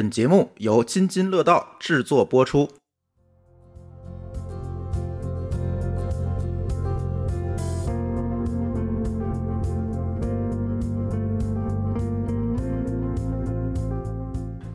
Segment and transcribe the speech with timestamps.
[0.00, 2.66] 本节目由津津乐道制作播出。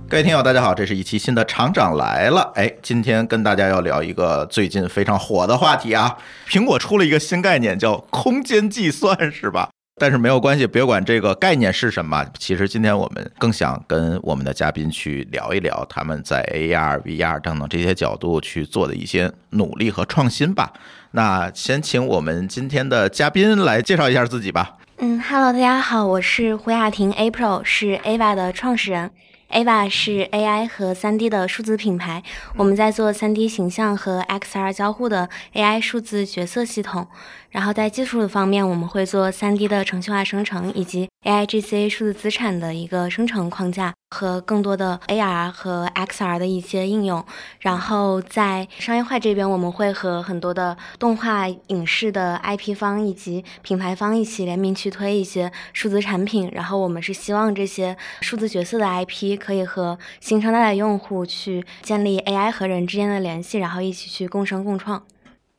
[0.07, 2.51] 各位听友，大家好，这是一期新的厂长来了。
[2.53, 9.71] 哎，今天跟大家要聊一个最近非常火的话题啊，苹果出了一个新概念，叫空间计算，是吧？
[9.97, 12.25] 但是没有关系，别管这个概念是什么。
[12.37, 20.73] 其实今天我们更想跟我们的嘉宾去聊一聊他们在 AR、VR 等等这些角度去做的一些努力和创新吧。
[21.11, 24.77] 那先请我们今天的嘉宾来介绍一下自己吧。
[24.97, 29.11] 嗯，Hello，大家好，我是胡雅婷 April，是 Ava 的创始人。
[29.51, 32.23] Ava 是 AI 和 3D 的数字品牌，
[32.57, 37.07] 我们在做 3D 形象和 XR 交互的 AI 数字角色系统。
[37.55, 47.25] 然后在技术的方面，我们会做 3D 的程序化生成，以及 AI GC 数字资产的一个生成框架和更多的 AR 和 XR 的一些应用。
[47.61, 56.51] 然后在商业化这边，我们会和很多的动画影视的 IP 方以及品牌方一起联名去推一些数字产品。
[56.51, 65.01] 然后我们是希望这些数字角色的 IP 可以和新生代的用户去建立 AI 和人之间的联系，然后一起去共生共创。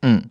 [0.03, 0.23] 嗯。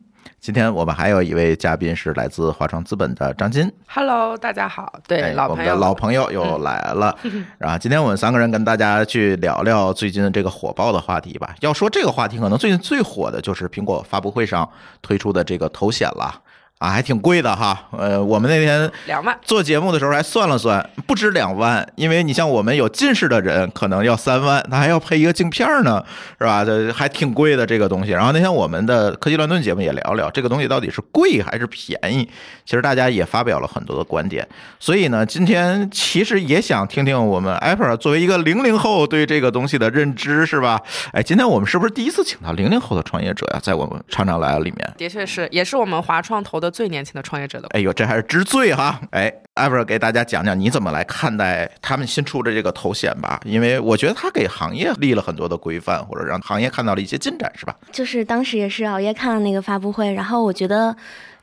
[0.45, 3.67] 今天我们还有一位嘉宾是来自华创资本的张金。
[3.87, 4.99] Hello，大家好。
[5.07, 7.17] 对，我们的老朋友又来了。
[7.57, 11.55] 然后今天我们三个人跟大家去聊聊最近的这个火爆的话题吧。
[11.61, 14.69] 要说这个话题，可能最近最火的就是苹果发布会上
[15.01, 16.39] 推出的这个头显了。
[16.85, 26.05] 啊，还挺贵的哈，呃，我们那天两万做节目的时候还算了算，不止两万，因为你像我们有近视的人，可能要三万，他还要配一个镜片呢，
[26.37, 26.63] 是吧？
[26.63, 28.11] 这还挺贵的这个东西。
[28.11, 32.23] 然后那天我们的科技乱炖节目也聊聊这个东西到底是贵还是便宜，
[32.63, 34.47] 其实大家也发表了很多的观点。
[34.79, 40.79] 所以呢，今天其实也想听听我们 Apple 作为一个零零后对这个东西的认知，是吧？
[41.13, 43.59] 哎，今天我们是不是第一次请到零零后的创业者呀？
[43.59, 46.74] 在我们厂长来了里面，的确是，也是我们华创投的。
[46.75, 48.99] 最年轻的创业者的，哎呦，这还是知最哈！
[49.11, 57.73] 哎，艾弗给大家讲讲你怎么来看待他们新出的这个头衔吧，因为我觉得他给行业立了很多的规范，或者让行业看到了一些进展，是吧？
[57.93, 60.93] 就是当时也是熬夜看了那个发布会，然后我觉得。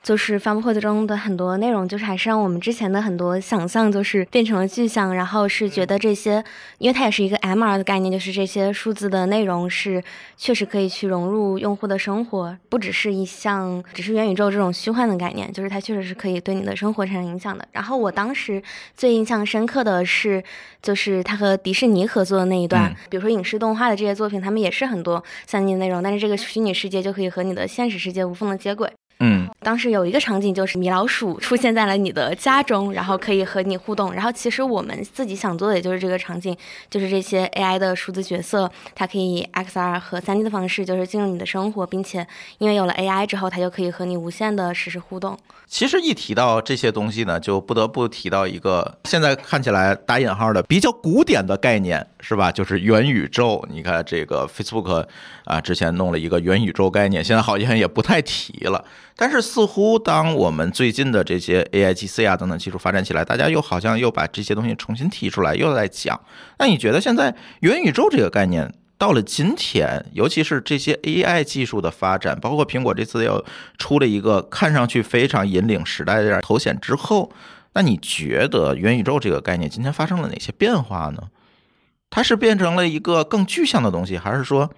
[0.03, 5.15] 就是发布会中的很多内容，就是还是让我们之前的很多想象，就是变成了具象。
[5.15, 6.43] 然后是觉得这些，
[6.79, 10.03] 因为它也是一个 MR 的概念，就是这些数字的内容是
[10.37, 17.67] 确实可以去融入用户的生活，不只是一项，只是元宇宙这种虚幻的概念，就是它确实是可以对你的生活产生影响的。
[17.71, 18.61] 然后我当时
[18.97, 20.43] 最印象深刻的是，
[20.83, 28.91] 就是他和迪士尼合作的那一段，比如说影视动画的这些作品，他们也是很多三 D 的内容，但是这个虚拟世界就可以和你的现实世界无缝的接轨。
[29.25, 34.13] 嗯，当时有一个场景就是米老鼠出现在了你的家中，然后可以和你互动。
[34.13, 36.57] 然后其实我们自己想做的也就是这个场景，
[36.91, 42.27] 就是这些 AI 的数字角色，它可以 XR 和 3D 的方式就是进入你的生活，并且
[42.59, 45.39] 因为有了 AI 之后，它就可以和你无限的实时互动。
[45.69, 52.51] 其实一提到这些东西呢，就不得不提到一个现在看起来打引号的比较古典的概念，是吧？
[52.53, 53.65] 就是元宇宙。
[53.71, 55.07] 你看这个 Facebook
[55.45, 58.85] 啊，之前弄了一个元宇宙概念，现在好像也不太提了。
[59.15, 66.21] 但是似乎当我们最近的这些 AIGC 啊等等技术发展起来，大家又好像又把这些东西重新提出来，又在讲。
[66.59, 73.45] 那你觉得现在元宇宙这个概念到了今天，尤其是这些 AI 技术的发展，包括苹果这次又
[73.79, 77.31] 出了一个看上去非常引领时代的头显之后，
[77.75, 81.25] 那你觉得元宇宙这个概念今天发生了哪些变化呢？
[82.11, 84.71] 它是变成了一个更具象的东西，还是说？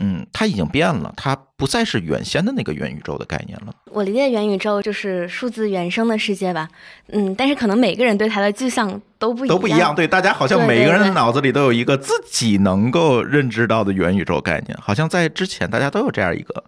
[0.00, 3.74] 嗯，它已经变了，它不再是原先的那个元宇宙的概念了。
[3.90, 6.68] 我理解元宇宙就是数字原生的世界吧。
[7.08, 9.94] 嗯，但是可能每个人对它的具象都不都不一样。
[9.94, 16.64] 对，大家好像每个人脑子里都有一个自己能够认知到的元宇宙概念，好像在之前大家都有这样一个。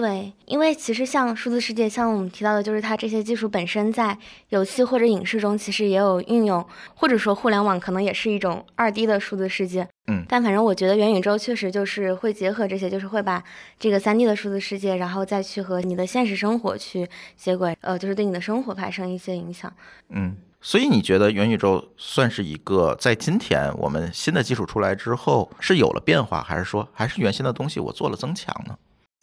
[0.00, 4.16] 对，因为其实像数字世界，像我们提到的，就是它这些技术本身在
[4.48, 9.86] 游戏或者影视中其实也有运用，或者说互联网可能也是一种二 D 的数字世界。
[10.10, 13.44] 嗯，但反正我觉得元宇宙确实就是会结合这些，就是会把
[13.78, 17.06] 这个三 D 的数字世界，然后再去和你的现实生活去
[17.36, 19.70] 接轨，呃，就是对你的生活发生一些影响。
[20.08, 28.74] 嗯，所以你觉得元宇宙算是一个在今天我们新的技术出来之后是有了变化，还是说还是原先的东西我做了增强呢？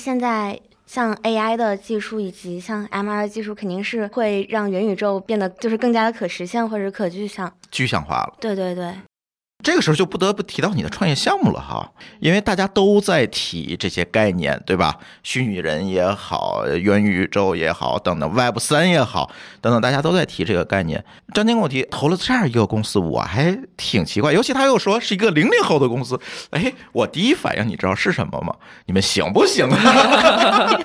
[0.03, 8.38] 现在像 AI 的技术以及像 MR 的技术，肯定是会让元宇宙变得就是更加的可实现或者可具象、具象化了。
[8.39, 8.94] 对对对。
[9.63, 14.98] 这个时候就不得不提到你的创业项目了哈，因为大家都在提这些概念，对吧？
[15.24, 21.04] 虚拟人也好，元宇宙也好，等等，Web 三也好，等等，大家都在提这个概念。
[21.33, 26.18] 张晶跟我提投了这样一个公司，我还挺奇怪，尤其他又说是一个零零后的公司，
[26.51, 28.56] 哎，我第一反应你知道是什么吗？
[28.86, 30.69] 你们行不行啊？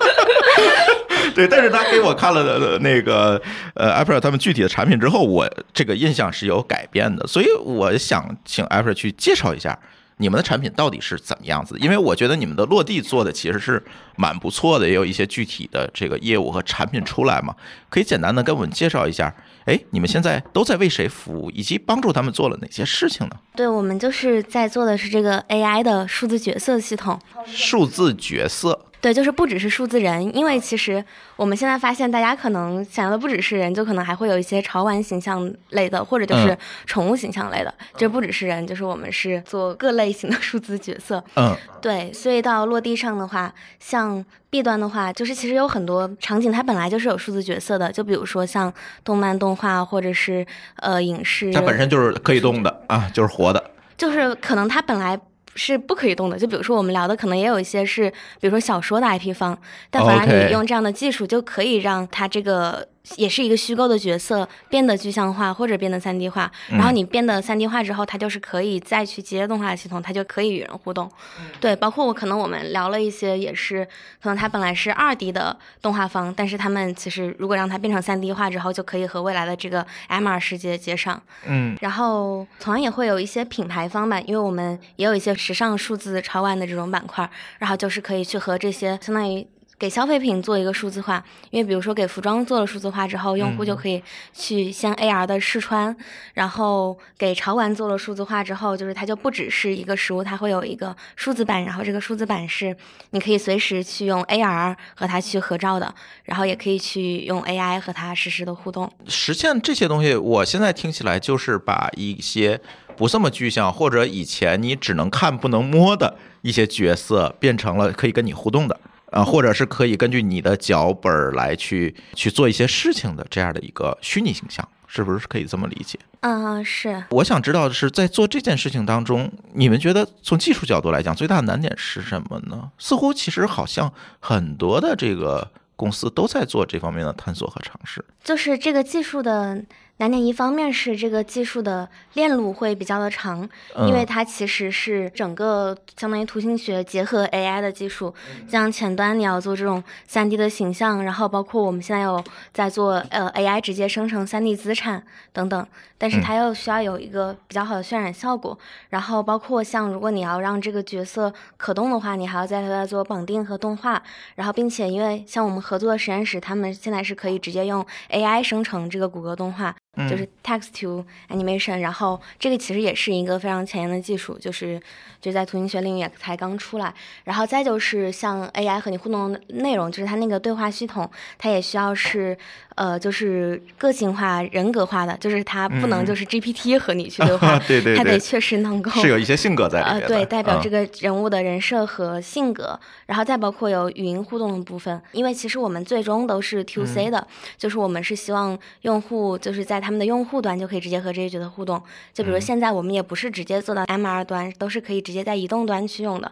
[1.35, 3.41] 对，但是他给我看了那个
[3.73, 9.77] 呃 Apple 他们具体的产品之后，我这个印象是有改变的，所以我想请 Apple 去介绍一下
[10.17, 13.83] 你们的产品到底是怎么样子，因为我觉得你们的落地做的其实是
[14.15, 17.55] 蛮不错的，也有一些具体的这个业务和产品出来嘛，
[17.89, 19.33] 可以简单的跟我们介绍一下，
[19.65, 23.35] 哎，你们现在都在为谁服务，以及帮助他们做了哪些事情呢？
[23.55, 28.85] 对，我们就是在做的是这个 AI 的数字角色系统，数字角色。
[29.03, 31.03] 对，就是不只是数字人，因为其实
[31.35, 37.73] 我们现在发现，大家可能想要的不只是人，就可能还会有一些潮玩形象类的，或者就是宠物形象类的。
[37.97, 41.21] 这不只是人，就是我们是做各类型的数字角色。
[41.35, 48.73] 嗯，对，所以到落地上的话，像 B 端的话，就是其实有很多场景，它本来就是有数字角色的，就比如说像
[49.03, 50.47] 动漫、动画，或者是
[50.77, 55.19] 呃影视，它本身就是可以动的啊，就是活的，就是可能它本来。
[55.55, 58.09] 是不可以动的，就比如说我们聊的，可能也有一些是，
[58.39, 59.57] 比如说小说的 IP 方，
[59.89, 62.87] 但反而你用这样的技术就可以让它这个。
[63.17, 71.11] 也是一个虚构的角色变得具象化或者变得三 D 化，然后你变得三 D 化之后，它就是可以再去接动画系统，它就可以与人互动。
[71.59, 73.85] 对，包括我可能我们聊了一些，也是
[74.21, 81.21] 可能它本来是二 D 的动画方，但是他们其实如果让它变成三 D 化之后，就可以和未来的这个 MR 世界接上。
[81.45, 87.29] 嗯，然后同样也会有一些品牌方吧，因为我们也有一些时尚数字超玩的这种板块，
[87.59, 89.45] 然后就是可以去和这些相当于。
[89.83, 94.01] 给消费品做一个数字化，因为比如说给服装做了数字化之后，用户就可以
[94.31, 95.93] 去先 AR 的试穿，
[96.33, 102.73] 然后给潮玩做了数字化之后，就是它就不只是一个实物，它会有一个数字版，然后这个数字版是
[103.09, 105.93] 你可以随时去用 AR 和它去合照的，
[106.23, 108.89] 然后也可以去用 AI 和它实时的互动。
[109.07, 112.57] 实现这些东西，我现在听起来就是把一些
[112.95, 118.79] 不这么具象或者以前你只能看不能摸的一些角色，变成了可以跟你互动的。
[119.13, 125.97] 啊，或者是可以根据你的脚本来去去做一些事情的这样的一个虚拟形象，是不是可以这么理解？
[126.21, 127.03] 嗯，是。
[127.09, 132.71] 我想知道的是，在做这件事情当中，你们觉得从技术角度来讲，最大的难点是什么呢？
[132.77, 138.03] 似乎其实好像很多的这个公司都在做这方面的探索和尝试。
[138.23, 139.63] 就是这个技术的。
[140.03, 143.47] 难点一方面是这个技术的链路会比较的长，
[143.87, 148.13] 因为它其实是整个相当于图形学结合 AI 的技术，
[148.45, 152.21] 像前端你要做这种 3D 的形象，然后包括我们现在有
[152.51, 155.01] 在做呃 AI 直接生成 3D 资产
[155.31, 155.65] 等等，
[155.97, 158.59] 但是它又需要有一个比较好的渲染效果，
[158.89, 164.03] 然后包括像如果你要让这个角色可动的话，你还要在它做绑定和动画，
[164.35, 169.73] 然后并且因为像我们合作的实验室，他们现在是可以直接用 AI 生成这个谷歌动画。
[170.09, 174.81] 就是 text to animation，然后这个其实也是一个非常前沿的技术，就是
[175.21, 176.93] 就在图形学领域也才刚出来。
[177.23, 182.35] 然后再就是像 AI 和你互动的内容，就是它那个对话系统，它也需要是
[182.75, 197.27] 呃，就是个性化、人格化的，就是它不能就是 GPT 和你去对话， 对对对，它得确实能够是有一些性格在里面，呃，对，代表这个人物的人设和性格，然后再包括有语音互动的部分，因为其实我们最终都是 To C 的，
[197.57, 201.81] 就是我们是希望用户就是在他们的用户端就可以直接和这些角色互动，
[202.13, 206.31] 就比如现在我们也不是直接做到 MR 端，都是可以直接在移动端去用的，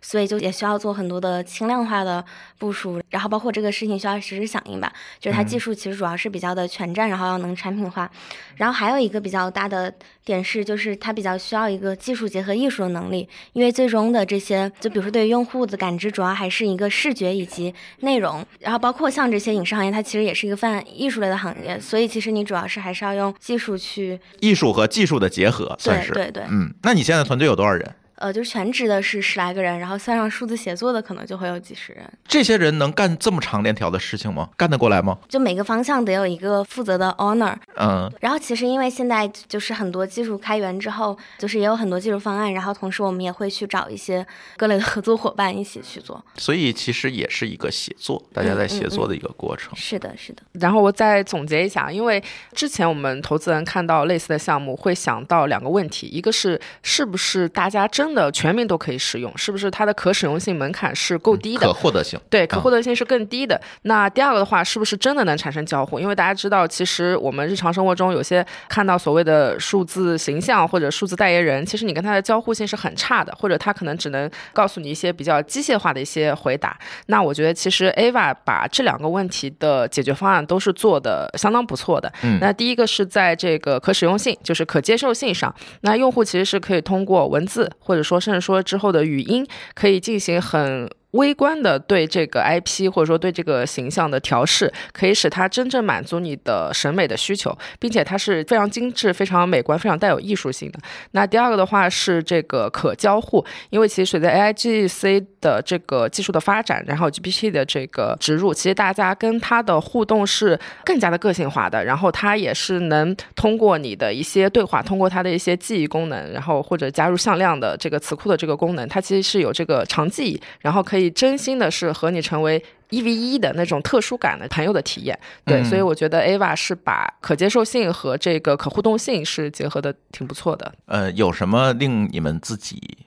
[0.00, 2.24] 所以就也需要做很多的轻量化的
[2.58, 8.08] 部署，然后包括这个事情需要实时响应吧，就是它技术其实主要是比较的全站，然后要能产品化，
[8.54, 9.92] 然后还有一个比较大的
[10.24, 23.34] 点是，就是它比较需要一个技术结合艺术的能力，因为最终的这些，就比如说对于用户的感知，主要还是一个视觉以及内容，然后包括像这些影视行业，它其实也是一个泛艺术类的行业，所以其实你主要是还是要用。
[23.40, 27.94] 技术去艺术和技术的结合，算是对对，嗯，那你现在团队有多少人？
[28.22, 32.08] 呃，就是全职的是十来个人，然后算上数字写作的，可能就会有几十人。
[32.24, 34.48] 这些人能干这么长链条的事情吗？
[34.56, 35.18] 干得过来吗？
[35.28, 37.56] 就每个方向得有一个负责的 owner。
[37.74, 38.08] 嗯。
[38.20, 44.24] 然后其实因为现在就是很多技术开源之后，就是也有很多技术方案，然后同时我们也会去找一些
[44.56, 46.24] 各类的合作伙伴一起去做。
[46.36, 49.74] 所以其实也是一个写作，大家在写作的一个过程。
[49.74, 50.42] 是的，是的。
[50.52, 59.32] 然后我再总结一下，因为之前我们投资人看到类似的项目，会想到两个问题，一个是是不是大家真真的全民都可以使用？
[59.38, 61.66] 是不是它的可使用性门槛是够低的？
[61.66, 63.58] 可获得性对，可获得性是更低的。
[63.84, 65.98] 那第二个的话，是不是真的能产生交互？
[65.98, 76.78] 因为大家知道，其实我们日常生活中有些看到所谓的数字形象或者数字代言人，其实你跟他的交互性是很差的，或者他可能只能告诉你一些比较机械化的一些回答。
[77.06, 82.12] 那我觉得其实 Ava 把这两个问题的解决方案都是做的相当不错的。
[82.22, 90.90] 嗯那第一个是在这个可使用性，就是可接受性上，那用户其实是可以通过文字，或者说甚至说之后的语音，可以进行很。
[91.12, 100.78] 微观的对这个 IP 或者说对这个形象的调试，可以使它真正满足你的审美的需求，并且它是非常精致、非常美观、非常带有艺术性的。
[101.12, 122.62] 那第二个的话是这个可交互，因为其实随着 AIGC 的这个技术的发展，然后 GPT 的这个植入，其实大家跟它的互动是更加的个性化的，然后它也是能通过你的一些对话，通过它的一些记忆功能，然后或者加入向量的这个词库的这个功能，它其实是有这个长记忆，然后可以真心的是和你成为。
[122.92, 130.70] 一 v 一的那种特殊感的朋友的体验，对，嗯所以我觉得 Ava 是把可接受性和这个可互动性是结合的挺不错的。
[130.84, 132.98] 呃，有什么令你们自己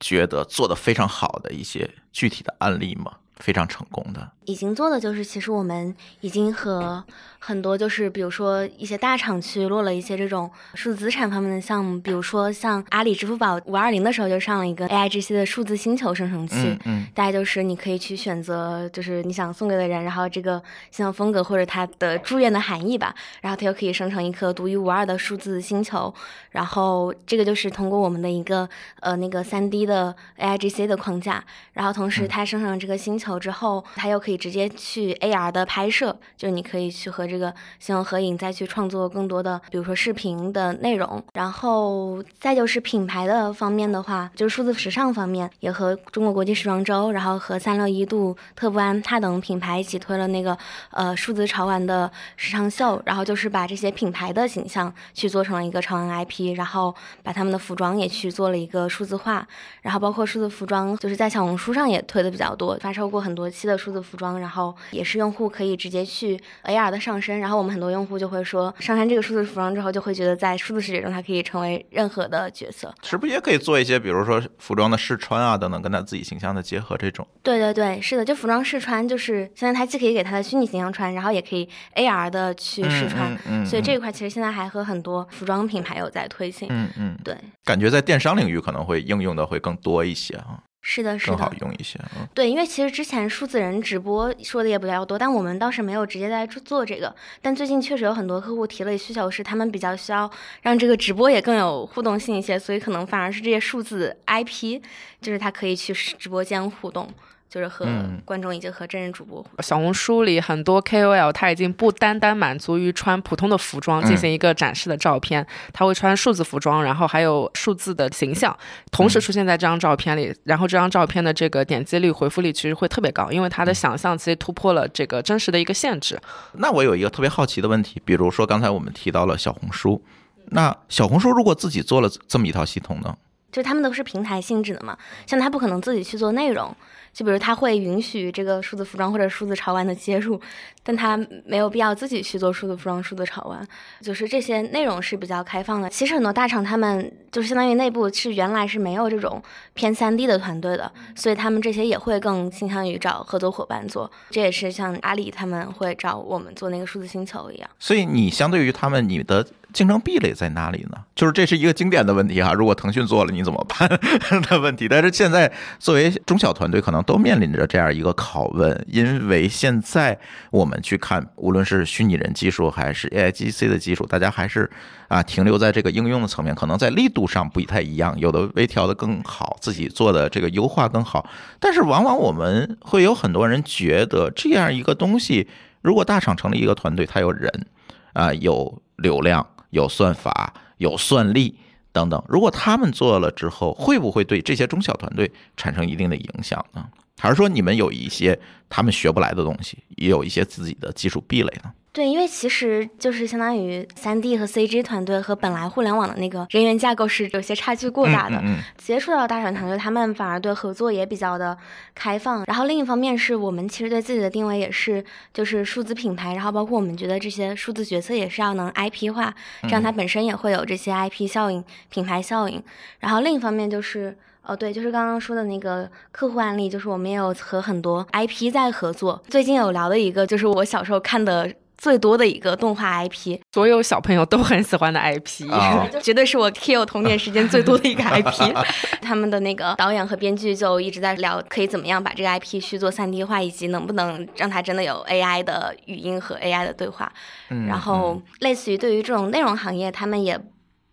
[0.00, 1.88] 觉得做的非常好的一些
[2.18, 3.12] 具体的案例吗？
[3.36, 7.04] 非常成功的，已经做的就是，其实我们已经和
[7.38, 20.60] 很多就是，比如说一些大厂去落了一些这种数字资产方面的项目，比如说像阿里支付宝五二零的时候就上了一个 AIGC 的数字星球生成器，嗯嗯大概就是你可以去选择，就是你想送给的人，然后这个
[20.90, 26.12] 形象风格或者它的祝愿的含义吧，然后它又可以生成一颗独一无二的数字星球，
[26.50, 41.22] 然后这个就是通过我们的一个呃那个三 D 的 AIGC 的框架，然后同时它生成了这个星球之后，它又可以直接去 AR 的拍摄，就是你可以去和这个星球合影，再去创作更多的，比如说视频的内容。
[41.34, 50.56] 然后再就是品牌的方面的话，就是数字时尚方面，也和中国国际时装周，然后和三六一度、特步安踏等品牌一起推了那个
[50.90, 59.46] 呃数字潮玩的时尚秀，然后就是把这些品牌的形象去做成了一个潮玩 IP，然后把他们的服装也去做了一个数字化，
[59.82, 72.94] 然后包括数字服装，就是在小红书上也推的比较多，发售过很多期的数字服装，然后也是用户可以直接去 AR 的上身，然后我们很多用户就会说，上身这个数字服装之后，就会觉得在数字世界中，它可以成为任何的角色。
[73.02, 77.26] 是不是也可以做一些，比如说服装的试穿啊等等，跟他自己形象的结合这种？
[77.42, 86.68] 对对对，是的，就服装试穿，就是现在它既可以给他的虚拟形象穿，然后也可以 AR 的去试穿，嗯嗯嗯所以这一块其实现在还和很多服装品牌有在推进。
[86.70, 91.98] 嗯嗯，对，感觉在电商领域可能会应用的会更多一些啊，是的，是的更好，用一些。
[92.16, 97.14] 嗯对，因为其实之前数字人直播说的也比较多，但我们倒是没有直接在做做这个。
[97.42, 100.30] 但最近确实有很多客户提了需求，是他们比较需要
[100.62, 104.80] 让这个直播也更有互动性一些，所以可能反而是这些数字 IP，
[105.20, 107.06] 就是它可以去直播间互动，
[107.48, 109.44] 就是和嗯观众以及和真人主播。
[109.60, 118.56] 小红书里很多 KOL 他已经不单单满足于穿普通的服装进行一个展示的照片，他会穿数字服装，然后还有数字的形象，
[118.90, 126.20] 同时出现在这张照片里，然后这张照片的这个点击率、回复率其实会特别高，因为他的想象其实突破了这个真实的一个限制。
[126.52, 130.02] 那我有一个特别好奇的问题，比如说刚才我们提到了小红书，
[130.50, 133.16] 那小红书如果自己做了这么一套系统呢？
[133.50, 136.76] 就是他们都是平台性质的嘛，像他不可能自己去做内容，
[137.18, 140.40] 就比如他会允许这个数字服装或者数字潮玩的接入，
[140.84, 143.66] 但他没有必要自己去做数字服装、数字潮玩，
[144.00, 145.90] 就是这些内容是比较开放的。
[145.90, 149.42] 其实很多大厂他们就是相当于内部是原来是没有这种
[149.74, 154.08] 偏三 D 的团队的，所以他们这些也会更倾向于找合作伙伴做。
[154.30, 157.68] 这也是像阿里他们会找我们做那个数字星球一样。
[157.80, 160.98] 所以你相对于他们，你的竞争壁垒在哪里呢？
[161.16, 162.52] 就是这是一个经典的问题哈。
[162.52, 163.88] 如果腾讯做了，你怎么办
[164.48, 164.86] 的问题？
[164.88, 170.18] 但是现在作为中小团队，可能都面临着这样一个拷问，因为现在
[170.50, 174.70] 我们去看，无论是虚拟人技术还是 AIGC 的技术，大家还是
[175.08, 181.26] 啊停留在这个应用的层面，可能在力度上不太一样，有的微调的更好，自己做的这个优化更好。
[181.58, 185.48] 但是往往我们会有很多人觉得这样一个东西，
[185.80, 187.66] 如果大厂成立一个团队，它有人
[188.12, 189.46] 啊、有流量。
[189.70, 191.54] 有算法、有算力
[191.92, 192.22] 等等。
[192.28, 196.86] 如果他们做了之后，会不会对这些中小团队产生一定的影响呢？
[197.20, 201.72] 还是说你们有一些他们学不来的东西，也有一些自己的技术壁垒呢？
[201.98, 208.36] 对，因为其实就是相当于三 D 和 CG 团队和本来互联网的那个人员架构是有些差距过大的。
[208.36, 211.58] 嗯嗯接触到大厂团队，他们反而对合作也比较的
[211.96, 212.44] 开放。
[212.46, 222.62] 然后另一方面是我们其实对自己的定位也是就是数字品牌，然后包括我们觉得这些数字角色也是要能 IP 化，这样它本身也会有这些 IP 效应、品牌效应。
[223.00, 224.16] 然后另一方面就是。
[224.42, 229.22] 哦，对，就是刚刚说的那个客户案例，就是我们也有和很多 IP 在合作。
[229.28, 238.52] 最近有聊的一个，就是我小时候看的最多的一个动画 IP，所有小朋友都很喜欢的 IP， 啊 绝对是我 kill 童年时间最多的一个 IP。
[239.00, 247.10] 他们的那个导演和编剧就一直在聊，可以怎么样把这个 IP 去做 3D 化，以及能不能让它真的有 AI 的语音和 AI 的对话。
[247.50, 250.38] 嗯然后，类似于对于这种内容行业，他们也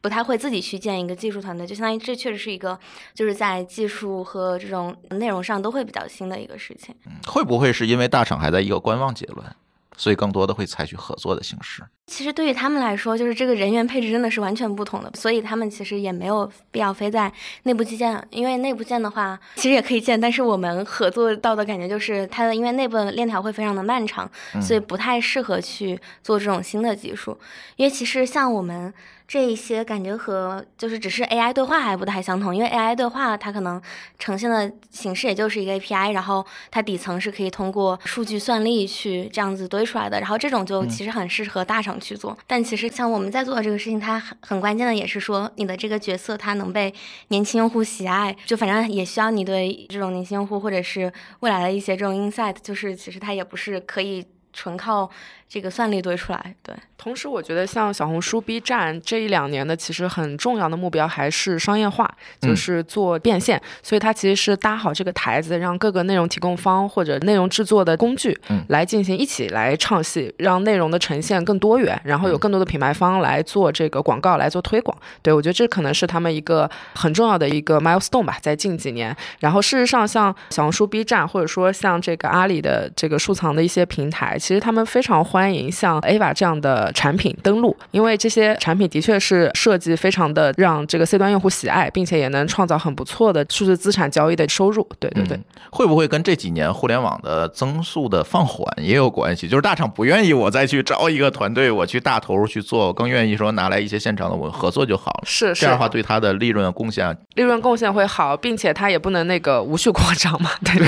[0.01, 2.77] 不太会自己去建一个技术团队，就相当于这确实是一个
[3.15, 6.93] 就是在技术和这种内容上都会比较新的一个事情。
[7.25, 9.55] 会不会是因为大厂还在一个观望阶段，
[9.97, 11.83] 所以更多的会采取合作的形式？
[12.07, 17.31] 其实对于他们来说，就是这个人员配置真的是完全不同的，所以他们其实也没有必要非在
[17.63, 24.29] 内部基建，因为内部建的话，其实也可以建，但是我们合作到的感觉就是它的，因为内部的链条会非常的漫长，
[24.61, 27.35] 所以不太适合去做这种新的技术。
[27.75, 28.93] 因为其实像我们
[29.27, 33.81] 这一些感觉和就是只是 AI 对话还不太相同，因为 AI 对话它可能
[34.19, 42.37] 呈现的形式也就是一个 API，然后它底层是可以通过数据算力去这样子堆出来的，然后这种就其实很适合大厂去做。
[42.45, 46.93] 但其实像我们在做的这个事情，它很很关键的也是说你的这个角色它能被
[47.29, 55.09] 年轻用户喜爱，就反正也需要你对这种年轻用户或者是未来的一些这种 insight，就是其实它也不是可以纯靠
[55.47, 56.75] 这个算力堆出来，对。
[56.97, 62.09] 同时，我觉得像小红书、B 站这一两年的，其实很重要的目标还是商业化，
[62.41, 63.61] 嗯就是做变现。
[63.83, 74.97] 所以它其实是搭好这个台子，让各个内容提供方或者内容制作的工具，嗯来进行一起来唱戏，让内容的呈现更多元，然后有更多的品牌方来做这个广告，来做推广。
[75.21, 79.15] 对我觉得这可能是他们一个很重要的一个 milestone 吧，在近几年。
[79.41, 94.87] 然后事实上，像小红书、B 站，或者说像这个阿里的这个数藏的一些平台，其实他们非常欢迎像 Ava 这样的产品登录，因为这些产品的确是设计非常的让这个 C 端用户喜爱，并且也能创造很不错的数字资产交易的收入。
[94.97, 95.35] 对对对。
[95.35, 99.45] 嗯会不会跟这几年互联网的增速的放缓也有关系？
[99.45, 105.23] 就是大厂不愿意我再去招一个团队，我去大投入去做，我更愿意说拿来一些现场的我合作就好了。
[105.25, 110.87] 是是这样的话，对它的利润贡献利润贡献会好，并且它也不能那个无序扩张嘛，对对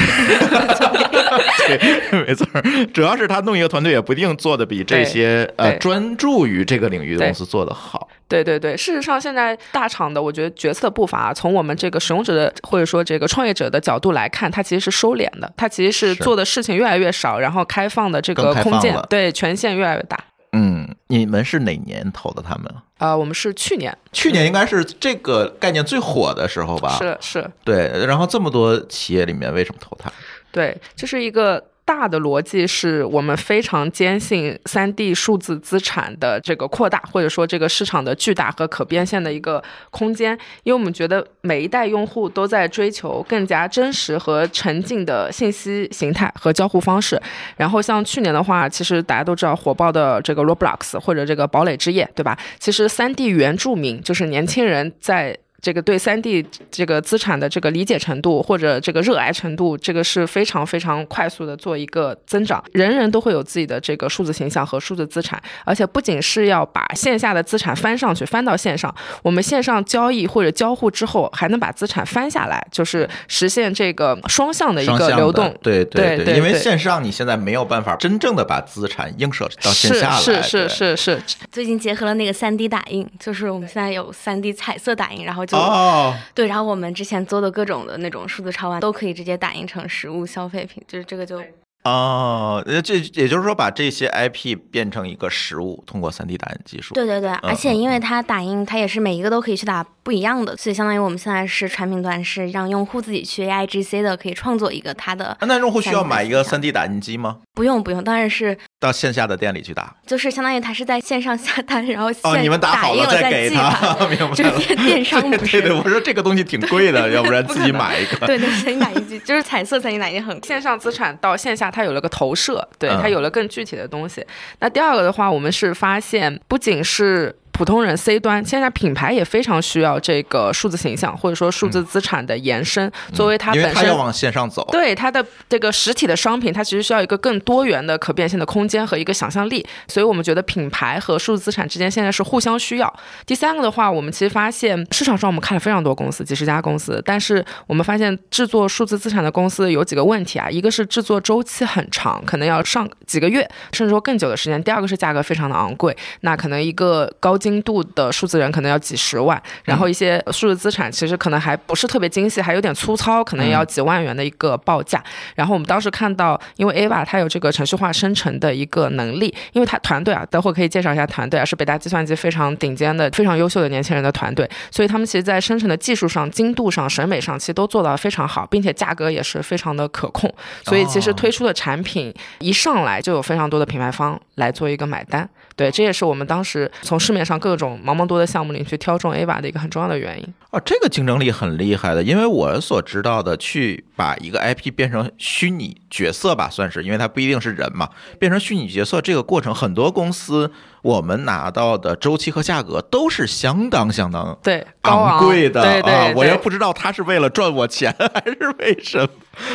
[1.68, 2.48] 对，没错，
[2.94, 8.08] 主要是他弄一个团队也不一定做的比这些呃专注于这个领域的公司做得好。
[8.28, 8.78] 对对对。
[8.78, 20.18] 事实上，现在大厂的我觉得决策步伐，从我们这个使用者的或者说这个创业者的角度来看，它其实是收敛的，它其实是是做的事情越来越少，然后开放的这个空间对权限越来越大。
[20.54, 22.74] 嗯，你们是哪年投的他们？
[23.00, 26.98] 呃，我们是去年，去年应该是这个概念最火的时候吧？
[26.98, 30.12] 是是，对，然后这么多企业里面，为什么投它？
[30.52, 40.38] 对，这是一个大的逻辑，是我们非常坚信三 D 数字资产的这个扩大，或者说这个市场的巨大和可变现的一个空间。
[40.64, 47.20] 因为我们觉得每一代用户都在追求更加真实和沉浸的信息形态和交互方式。
[47.56, 52.38] 然后像去年的话，其实大家都知道火爆的这个 Roblox 或者这个堡垒之夜，对吧？
[52.60, 55.38] 其实三 D 原住民就是年轻人在。
[55.62, 62.64] 这个对三 D 这个资产的这个理解程度或者这个热爱程度，这个是非常非常快速的做一个增长。
[62.74, 68.94] 人人都会有自己的这个数字形象和数字资产，而且不仅是要把线下的资产翻上去，翻到线上，
[69.24, 75.54] 我们线上交易或者交互之后，还能把资产翻下来，就是实现这个双向的一个流动。
[75.64, 91.42] 对对对因为线上你现在没有办法真正的把资产映射到线是下来，是是是是是，最近结合了那个三 D 打印，就是我们现在有三 D 彩色打印，然后就、哦，对，然后我们之前做的各种的那种数字超玩都可以直接打印成实物消费品，就是这个就
[91.84, 96.94] 哦，那这也就是说，把这些 IP 变成一个实物，通过 3D 打印技术。
[96.94, 107.38] 对对对，而且嗯因为它打印，它也是每一个都可以去打不一样的，所以相当于我们现在是产品端是让用户自己去 AIGC 的，可以创作一个它的啊，那用户需要买一个三 3D 打印机吗？
[107.54, 109.96] 不用不用，当然是到线下的店里去打。
[110.06, 114.58] 就是相当于他是在线上下单，然后哦，线你们打好印了再给他它，， 明白就是了。
[114.60, 115.62] 电 电商不是？
[115.62, 118.26] 对对，我说这个东西挺贵的， 要不然自己买一个。
[118.28, 124.26] 对对，三 D 打印机就是彩色三 D 打印很线上资产到线下，它有了个投射，对，嗯它有了更具体的东西。
[124.60, 134.64] 那第二个的话，我们是发现不仅是普通人 C 端，现在品牌也非常需要这个数字形象或者说数字资产的延伸，作为它本身它要往线上走。
[134.72, 142.94] 对它的这个实体的商品，它其实需要一个更多元的可变现的空间和一个想象力，所以我们觉得品牌和数字资产之间现在是互相需要。
[143.26, 153.42] 第三个的话，我们其实发现市场上我们看了非常多公司，几十家公司，但是我们发现制作数字资产的公司有几个问题啊，一个是制作周期很长，可能要上几个月，
[153.72, 165.02] 甚至说更久的时间；第二个是价格非常的昂贵，那可能一个高精度的数字人可能要几十万，然后一些数字资产其实可能还不是特别精细，还有点粗糙，可能也要几万元的一个报价。
[165.34, 180.30] 然后我们当时看到，因为 Ava 它有这个程序化生成的一个能力，因为它团队啊，待会可以介绍一下团队啊，是北大计算机非常顶尖的、非常优秀的年轻人的团队，所以他们其实在生成的技术上、精度上、审美上，其实都做到非常好，并且价格也是非常的可控。
[180.66, 185.30] 所以其实推出的产品一上来就有非常多的品牌方来做一个买单。
[185.58, 190.34] 对，这也是我们当时从市面上各种茫茫多的项目里去挑中 Ava 的一个很重要的原因。
[190.52, 197.90] 哦，这个竞争力很厉害的，因为我所知道的，去把一个 IP 变成虚拟角色吧，算是，因为它不一定是人嘛，
[198.20, 200.52] 变成虚拟角色这个过程，很多公司
[200.84, 209.10] 我们拿到的周期和价格都是相当相当对昂贵的啊，我对也不知道他是为了赚我钱 还是为什么，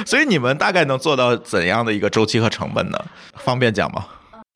[0.05, 2.99] 所以你们大概能做到怎样的一个周期和成本呢？
[3.37, 4.05] 方便讲吗？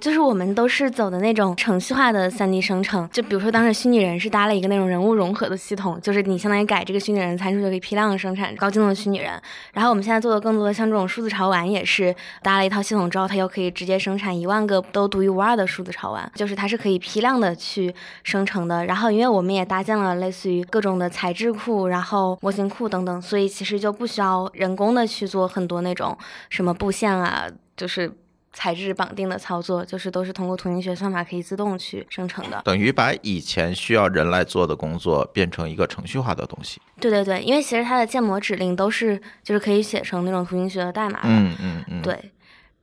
[0.02, 9.40] 就是我们都是走的那种程序化的 3D 生成，就比如说当时虚拟人是搭了一个那种人物融合的系统，就是你相当于改这个虚拟人参数就可以批量生产高精度的虚拟人。
[9.72, 18.84] 然后我们现在做的更多的像这种数字潮玩也是搭了一套系统之后，它又可以直接生产一万个都独一无二的数字潮玩，就是它是可以批量的去生成的。
[18.84, 26.14] 然后因为我们也搭建了类似于各种的材质库，然后模型库等等，所以其实就不需要人工的去做很多那种
[26.50, 28.12] 什么布线啊，就是。
[28.58, 32.62] 材质绑定的操作，就是都是通过图形学算法可以自动去生成的。
[32.64, 36.80] 等于把以前需要人来做的工作变成一个程序化的东西。
[36.98, 41.28] 对对对，因为其实它的建模指令都是就是可以写成那种图形学的代码的。
[41.28, 42.18] 嗯嗯嗯，对。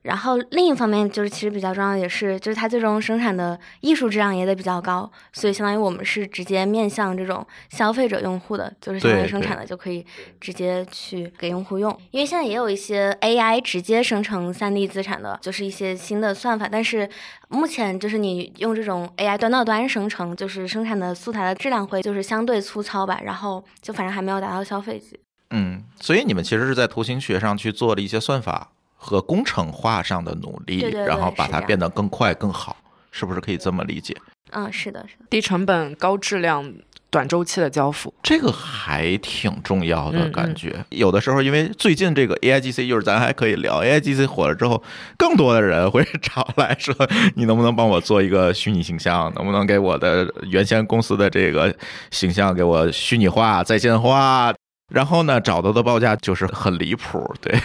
[0.04, 10.04] 然后另一方面就是其实比较重要的也是，就是它最终生产的艺术质量也得比较高，所以相当于我们是直接面向这种消费者用户的，就是相当于生产的就可以
[10.38, 11.90] 直接去给用户用。
[12.10, 17.08] 因为现在也有一些 AI 直接生成 3D 资产的，就是一些新的算法，但是
[17.48, 25.18] 目前就是你用这种 AI 端到端生成，就是生产的素材的质量会就是相对粗糙吧，然后就反正还没有达到消费级。
[25.50, 28.72] 嗯，所以你们其实是在图形学上去做了一些算法
[29.06, 32.74] 和工程化上的努力，对对对然后把它变得更快更好，
[33.10, 34.16] 是不是可以这么理解？
[34.52, 35.26] 嗯，是的，是的。
[35.28, 36.72] 低成本、高质量、
[37.10, 38.14] 短周期的交付。
[38.22, 40.82] 这个还挺重要的嗯感觉。
[40.88, 44.82] 有的时候，因为最近这个 AIGC，就是咱还可以聊 AIGC 火了之后，
[45.18, 46.94] 更多的人会 找来说，
[47.36, 49.30] 你能不能帮我做一个虚拟形象？
[49.34, 51.74] 能不能给我的原先公司的这个
[52.10, 54.54] 形象给我虚拟化、在线化？
[54.88, 57.58] 然后呢，找到的报价就是很离谱， 对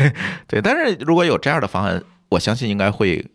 [0.47, 0.61] 对。
[0.61, 3.25] 但是如果有这样的方案，我相信应该会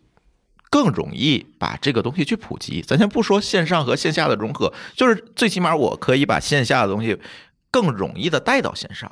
[0.69, 2.81] 更容易把这个东西去普及。
[2.81, 7.17] 咱先不说线上和线下的融合，就是最起码我可以把线下的东西
[7.69, 9.11] 更容易的带到线上。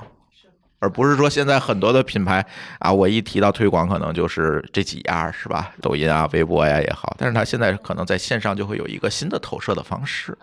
[0.79, 2.45] 而不是说现在很多的品牌
[2.79, 5.71] 啊，我一提到推广，可能就是这几样是吧？
[5.81, 10.37] 抖音啊、微博呀也好，但是它现在可能在线上就会有一个新的投射的方式。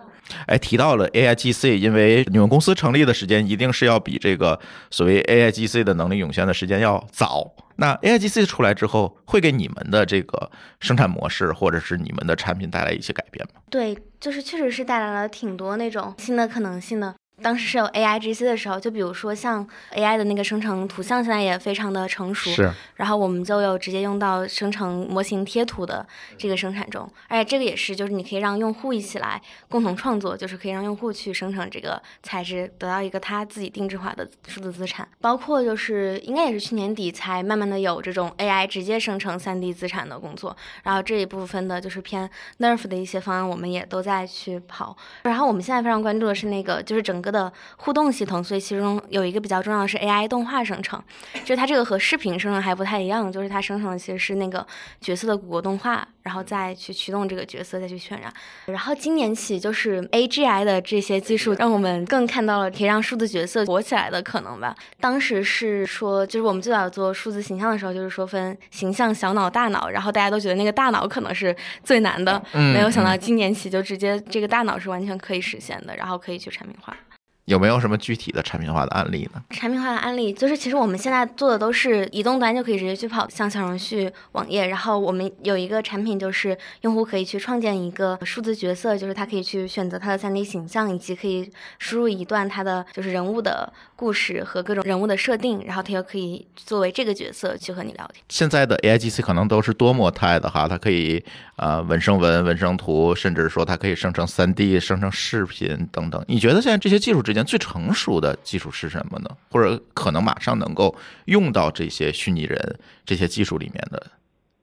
[0.46, 4.58] 哎，提到了 AIGC，因为你们公司成立的时间一定是要比这个
[4.90, 7.52] 所谓 AIGC 的能力涌现的时间要早。
[7.76, 13.60] 那 AIGC 出来之后，会给你们的这个生产模式或者是你们的产品带来一些改变吗？
[13.70, 17.14] 对，就是确实是带来了挺多那种新的可能性的。
[17.42, 22.50] 当时是有 AI GC 的时候，就比如说像 AI 的那个生成图像，现在也非常的成熟。
[22.50, 35.06] 是，然后我们就有直接用到生成模型贴图的这个生产中，而且这个也是，就是你可以让用户一起来共同创作，就是可以让用户去生成这个材质，得到一个他自己定制化的数字资产。
[35.20, 44.96] 包括就是应该也是去年底才慢慢的有这种 AI 直接生成 3D 资产的工作，然后这一部分的就是偏 Nerf 的一些方案，我们也都在去跑。
[45.22, 51.02] 然后我们现在非常关注的是那个就是整个的互动系统，所以其中有一个比较重要的是 AI 动画生成，
[51.44, 54.66] 就是它这个和视频生成还不太一样，就是它生成的其实是那个
[55.00, 58.32] 角色的骨骼动画，然后再去驱动这个角色，再去渲染。
[58.66, 64.74] 然后今年起就是 AGI 的这些技术，让我们更看到了可以让数字角色活起来的可能吧。
[64.98, 76.96] 当时是说，就是我们最早做数字形象的时候，就是说分形象、小脑、大脑，然后大家都觉得那个大脑可能是最难的，嗯没有想到今年起就直接这个大脑是完全可以实现的，然后可以去产品化。
[77.46, 79.42] 有没有什么具体的产品化的案例呢？
[79.50, 84.66] 产品化的案例就是，其实我们现在做的都是移动端就可以直接去跑，像小程序、网页。
[84.68, 98.24] 然后我们有一个产品，就是用户可以去创建一个数字角色，就是他可以去选择他的三 D 形象，以及可以输入一段他的就是人物的故事和各种人物的设定，然后他又可以作为这个角色去和你聊天。
[98.30, 101.22] 现在的 AIGC 可能都是多模态的哈，它可以
[101.56, 106.24] 呃文生文、文生图，甚至说它可以生成 3D、生成视频等等。
[106.26, 109.28] 你觉得现在这些技术之间最成熟的技术是什么呢？
[109.50, 114.06] 或者可能马上能够用到这些虚拟人这些技术里面的，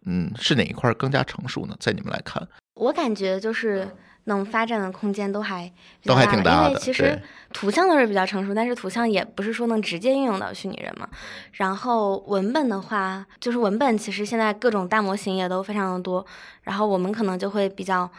[0.08, 1.76] 嗯，是哪一块更加成熟呢？
[1.80, 3.88] 在你们来看，我感觉就是
[4.24, 5.72] 能发展的空间都还
[6.04, 7.22] 都还挺大的，因为其实
[7.54, 11.08] 图像都是比较成熟，但是图像也不是说能直接应用到虚拟人嘛。
[11.54, 16.26] 然后文本的话，就是文本其实现在各种大模型也都非常的多，
[16.64, 18.10] 然后我们可能就会比较。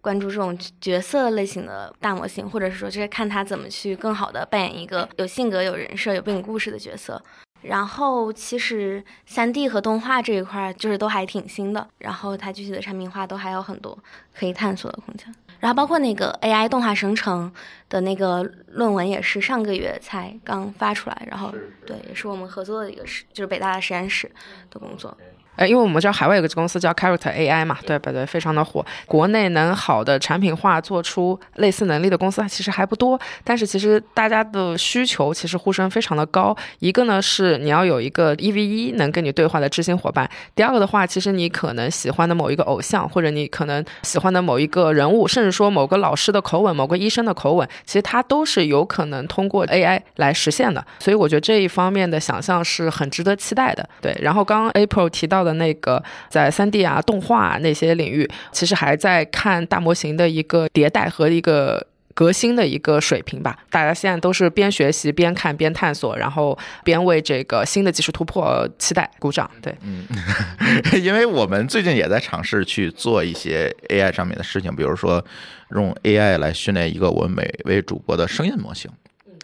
[0.00, 7.18] 关注这种角色类型的大模型，或者是说，就是看他怎么去更好的扮演一个有性格、有人设、有背景故事的角色。
[7.64, 13.98] 然后，其实三 D 和动画这一块就是都还挺新的，然后它具体的产品化都还有很多
[14.34, 15.34] 可以探索的空间。
[15.60, 17.50] 然后，包括那个 AI 动画生成
[17.88, 21.54] 的那个论文也是上个月才刚发出来，然后
[21.86, 24.30] 对，也是我们合作的一个是，就是北大的实验室
[24.70, 25.16] 的工作。
[25.56, 28.26] 呃，因为我们知道海外有个公司叫 Character AI 嘛，对不对？
[28.26, 28.84] 非常的火。
[29.06, 36.56] 国内能好的产品化做出类似能力的公司其实还不多，但是其实大家的需求其实呼声非常的高。
[36.80, 50.84] 一个呢是你要有一个一 v 一能跟你对话的知心伙伴，第二个的话，其实你可能喜欢的某一个偶像，或者你可能喜欢的某一个人物，甚至说某个老师的口吻、某个医生的口吻，其实它都是有可能通过 AI 来实现的。
[50.98, 53.88] 所以我觉得这一方面的想象是很值得期待的。
[54.00, 55.43] 对，然后刚刚 April 提到。
[55.44, 63.58] 的那个在三 D 啊、动画那些领域，其实还在看大模型的一个迭代和一个革新的一个水平吧。
[63.70, 69.50] 大家现在都是边学习边看边探索，然后边为这个新的技术突破期待鼓掌。
[69.60, 70.06] 对，嗯，
[71.02, 75.24] 因为我们最近也在尝试去做一些 AI 上面的事情，比如说
[75.72, 78.90] 用 AI 来训练一个我们每位主播的声音模型。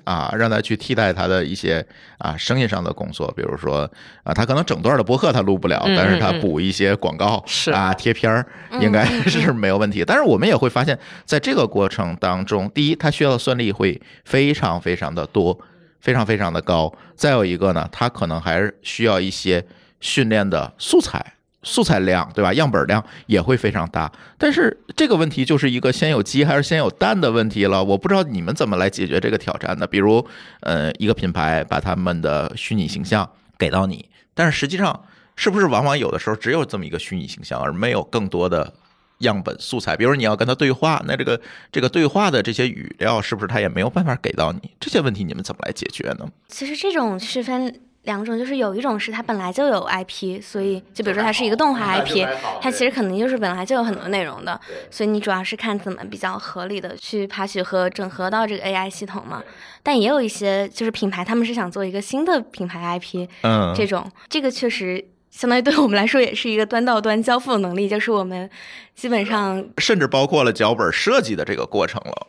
[0.05, 1.85] 啊，让他去替代他的一些
[2.19, 3.91] 啊生意上的工作，比如说
[4.23, 8.47] 啊，他可能整段的播客他录不了，但是他补一些广告是啊贴片儿
[8.81, 10.05] 应该是没有问题。
[10.07, 15.59] 但是我们也会发现，在这个过程当中，第一，他需要的算力会非常非常的多，
[16.01, 16.93] 非常非常的高。
[17.15, 19.65] 再有一个呢，他可能还是需要一些
[20.01, 21.35] 训练的素材。
[21.62, 22.55] 素材量对吧？
[22.55, 27.85] 样本量也会非常大，但是这个问题就是一个先有鸡还是先有蛋的问题了。
[27.85, 29.87] 我不知道你们怎么来解决这个挑战的。
[29.87, 30.27] 比如，
[30.61, 35.05] 呃，一个品牌把他们的虚拟形象给到你，但是实际上
[35.37, 38.73] 是不是往往有的时候只有这么一个虚拟形象，而没有更多的
[39.18, 39.94] 样本素材？
[39.94, 41.38] 比如你要跟他对话，那这个
[41.70, 44.70] 这个对话的这些语料是不是他也没有办法给到你？
[44.81, 46.27] 这些问题你们怎么来解决呢？
[46.49, 47.81] 其实这种区分。
[48.05, 52.27] 两种就是有一种是它本来就有 IP，所以就比如说它是一个动画 IP，
[52.61, 54.59] 它其实可能就是本来就有很多内容的，
[54.91, 59.43] 所以你主要是看怎么比较合理的去爬取和整合到这个 AI 系统嘛。
[59.83, 68.49] 但也有一些就是品牌，他们是想做一个新的品牌 IP，嗯，这种这个确实相当于对我们来说也是一个端到端交付的能力，就是我们
[68.95, 72.27] 基本上甚至包括了脚本设计的这个过程了，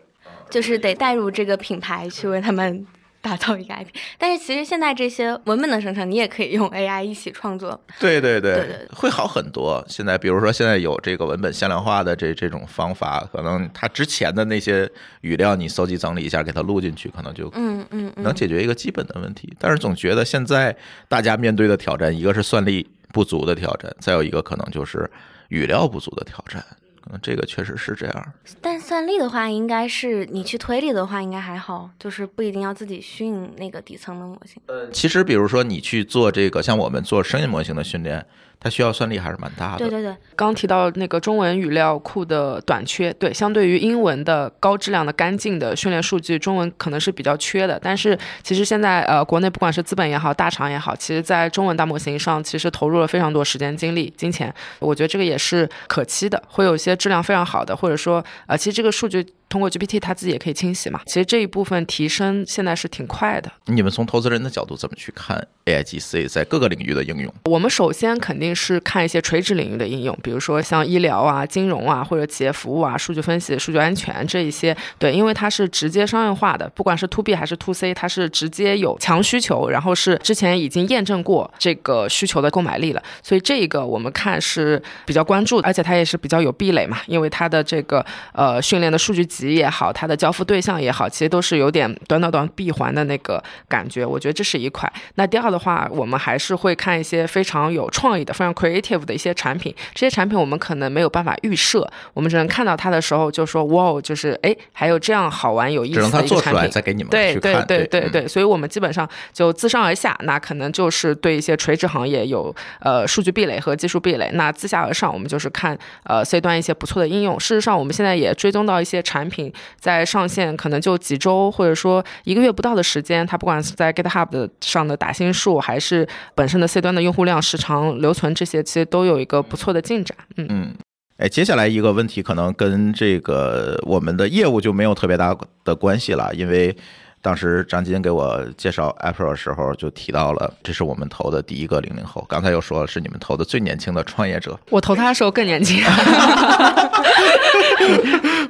[0.49, 2.85] 就是得带入这个品牌去为他们。
[3.21, 7.79] 打造一个 IP，但是其实现在这些文本的生成，你也可以用 AI 一起创作。
[7.99, 9.83] 对对对对，会好很多。
[9.87, 14.89] 现在比如说，现在有这个文本向量化的这这种方法，可能它之前的那些
[15.21, 19.53] 语料你搜集整理一下，给它录进去，可能就嗯嗯能解决一个基本的问题。
[19.59, 20.75] 但是总觉得现在
[21.07, 25.09] 大家面对的挑战，一个是算力不足的挑战，再有一个可能就是
[25.49, 26.65] 语料不足的挑战。
[27.09, 28.33] 嗯，这个确实是这样。
[28.61, 34.61] 但算力的话，应该是你去推理的话，应该还好，就是不一定要自己训那个底层的模型。
[34.67, 38.25] 呃，其实比如说你去做这个，像我们做声音模型的训练。
[38.63, 39.79] 它需要算力还是蛮大的。
[39.79, 47.79] 对对对，刚提到那个中文语料库的短缺，对，相对于英文的高质量的干净的训练数据，中文可能是比较缺的。
[47.81, 54.53] 但是其实现在呃，国内不管是资本也好，大厂也好，其实在中文大模型上其实投入了非常多时间、精力、金钱。
[54.79, 59.25] 我觉得这个也是可期的，会有一些质量非常好的，或者说呃，其实这个数据。
[59.51, 61.01] 通过 GPT，它自己也可以清洗嘛。
[61.05, 63.51] 其实这一部分提升现在是挺快的。
[63.65, 67.31] 你们从投资人的角度怎么去看 AIGC 在各个领域的应用？
[67.45, 74.75] 我们首先肯定是看一些垂直领域的应用，比如说像医疗啊、金融啊，或者企业服务啊、数据分析、数据安全这一些。
[74.97, 83.03] 对，因为它是直接商业化的，不管是 To B 还是 To C，它是直接有强需求，然后是之前已经验证过这个需求的购买力了。
[83.21, 89.40] 所以这个我们看是比较关注的，而且它也是比较有壁垒嘛，因为它的这个呃训练的数据集。
[89.47, 94.05] 集也好，它的交付对象也好，其实都是有点短短短闭环的那个感觉。
[94.05, 94.91] 我觉得这是一块。
[95.15, 99.73] 那第二的话，我们还是会看一些非常有创意的、非常 creative 的一些产品。
[99.93, 106.69] 这些产品我们可能没有办法预设，我们只能看到它的时候就说哇，就是哎，还有这样好玩有意思的一个产品。
[106.69, 114.29] 再给你们对对对对对，嗯所以我们基本上就自上而下，那可能就是对一些垂直行业有呃数据壁垒和技术壁垒。
[114.33, 117.39] 那自下而上，我们就是看呃 C 端一些不错的应用。
[117.39, 119.30] 事实上，我们现在也追踪到一些产品
[119.79, 130.17] 在上线，可能就几周或者说一个月不到的时间，它不管是在 GitHub 的上的打新数，还是本身的 C 端的用户量、时长、留存这些，其实都有一个不错的进展。
[130.37, 130.47] 嗯。
[130.49, 130.75] 嗯，
[131.17, 136.75] 哎，接下来一个问题可能跟这个我们的业务就没有特别大的关系了，因为
[137.21, 145.79] 当时张金给我介绍 Apple 的时候就提到了，这是我们投的第一个零零后，刚才又说是你们投的最年轻的创业者，我投他的时候更年轻。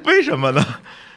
[0.04, 0.64] 为什么呢？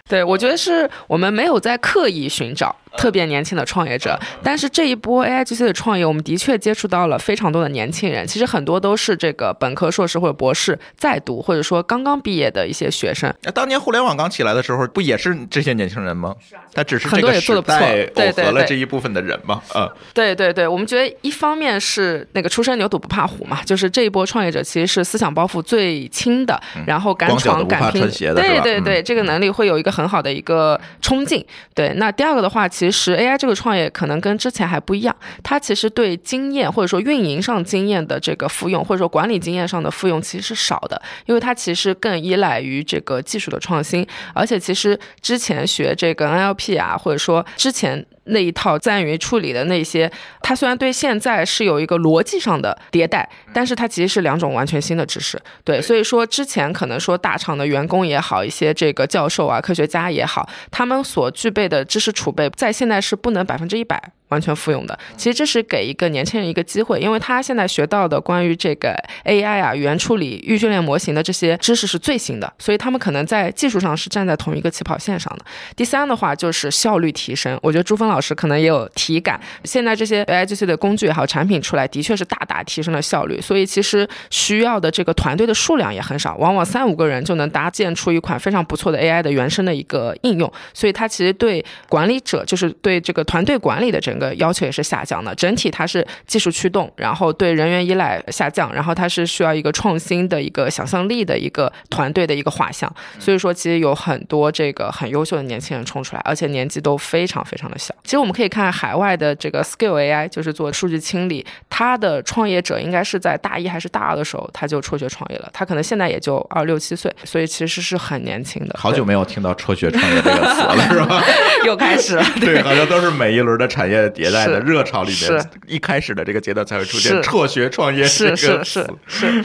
[0.08, 13.34] 对，我觉得是我们没有在刻意寻找特别年轻的创业者，但是这一波 AIGC 的创业，我们的确接触到了非常多的年轻人，其实很多都是这个本科、硕士或者博士在读，或者说刚刚毕业的一些学生。
[13.44, 16.36] 那当年互联网刚起来的时候，不也是这些年轻人吗？
[16.74, 19.62] 他只是很多也做的不错代对对耦合了这一部分的人嘛？
[19.74, 28.02] 啊，对对对，我们觉得一方面是那个初生牛犊不怕虎嘛，就是这一波创业者其实是思想包袱最轻的，然后敢闯敢拼
[28.36, 31.46] 对对对，这个能力会有一个很好的一个冲劲。
[31.74, 48.06] 对，那第二个的话，其其实 AI 这个创业可能跟之前还不一样，它其实对经验或者说运营上经验的这个复用，或者说管理经验上的复用其实是少的，因为它其实更依赖于这个技术的创新，而且其实之前学这个 NLP 啊，或者说之前。
[48.26, 50.12] 那一套自然语言处理的那些，
[50.42, 55.42] 它虽然对现在是有一个逻辑上的迭代，但是它其实是两种完全新的知识。
[55.64, 64.02] 对，所以说之前可能说大厂的员工也好，一些这个教授啊、科学家也好，他们所具备的知识储备，在现在是不能百分之一百
[64.36, 64.98] 完全复用的。
[65.16, 68.94] 其实这是给一个年轻人一个机会，因为他现在学到的关于这个
[69.24, 75.46] AI 啊、语言处理、预训练模型的这些知识是最新的，所以他们可能在技术上是站在同一个起跑线上的。
[75.76, 107.94] 第三的话就是效率提升，我觉得朱峰老师可能也有体感，现在这些 AI 这些的工具也好，产品出来的确是大大提升了效率，所以其实需要的这个团队的数量也很少，往往三五个人就能搭建出一款非常不错的 AI 的原生的一个应用，所以它其实对管理者就是对这个团队管理的整个要求也是下降的，整体它是技术驱动，然后对人员依赖下降，然后它是需要一个创新的一个想象力的一个团队的一个画像，所以说其实有很多这个很优秀的年轻人冲出来，而且年纪都非常非常的小。
[108.04, 118.76] 其实我们可以看海外的这个 Skill AI，就是做数据清理，它的创业者应该是在大一还是大二的时候他就辍学创业了，他可能现在也就二六七岁，所以其实是很年轻的。
[118.78, 121.24] 好久没有听到辍学创业这个词了，是吧？
[121.66, 128.90] 又开始了，对，好像都是每一轮的产业迭代的热潮里面，一开始的这个阶段才会出现辍学创业这是个是是词。
[129.08, 129.44] 是，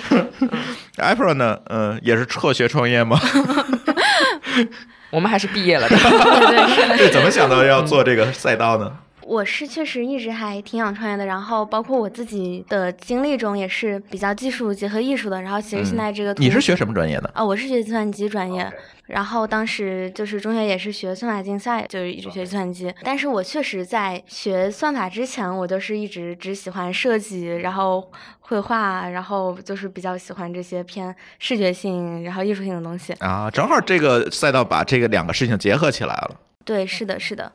[0.99, 3.20] Apple 呢，嗯、也是辍学创业吗？
[5.11, 5.88] 我们还是毕业了。
[6.96, 8.92] 对，怎么想到要做这个赛道呢？
[9.22, 15.40] 我是确实一直还挺想创业的，然后包括我自己的经历中也是比较技术结合艺术的。
[15.40, 17.30] 然后其实现在这个图、你是学什么专业的？
[17.35, 18.70] 啊、我是学计算机专业，
[19.06, 22.92] 然后当时就是中学也是学算法竞赛，就是一直学计算机。
[23.02, 33.12] 但是我确实在学算法之前，我就是一直只喜欢设计，然后绘画，然后就是比较喜欢这些偏视觉性，然后艺术性的东西。
[33.14, 36.37] 啊，正好这个赛道把这个两个事情结合起来了。
[36.64, 37.50] 对，是的，是的。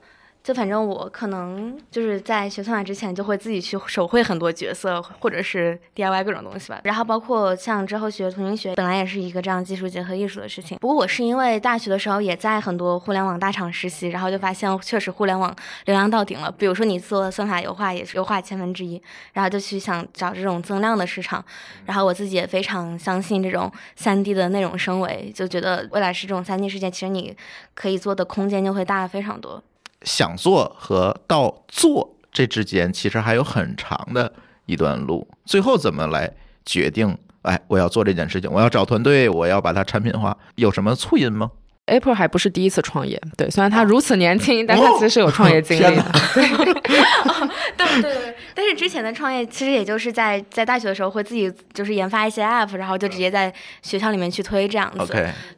[0.45, 6.79] 就反正我可能就是在学算法之前，就会自己去手绘很多角色，或者是 DIY 各种东西吧。
[6.84, 10.77] 然后包括像之后学图形学，本来也是一个这样技术结合艺术的事情。
[10.77, 15.49] 不过我是因为大学的时候也在很多互联网大厂实习，然后就发现确实互联网
[15.86, 16.51] 流量到顶了。
[16.51, 19.01] 比如说你做算法优化也是优化千分之一，
[19.34, 21.43] 然后就去想找这种增量的市场。
[21.88, 27.36] 然后我自己也非常相信这种三 D 的内容升维，就觉得未来是这种三 D 世界，其实你
[27.73, 29.63] 可以做的空间就会大非常多。
[30.06, 34.32] 想做和到做这之间，其实还有很长的
[34.65, 35.28] 一段路。
[35.44, 36.32] 最后怎么来
[36.65, 37.18] 决定？
[37.41, 41.52] 哎，我要做这件事情，我要找团队，我要把它产品化，有什么促因吗
[41.86, 46.04] ？April 还不是第一次创业，对，虽然他如此年轻，但他其实是有创业经历天的。
[47.78, 55.13] 对对对，但是之前的创业其实也就是在在大学的时候会自己就是研发一些 app，然后就直接在学校里面去推这样子。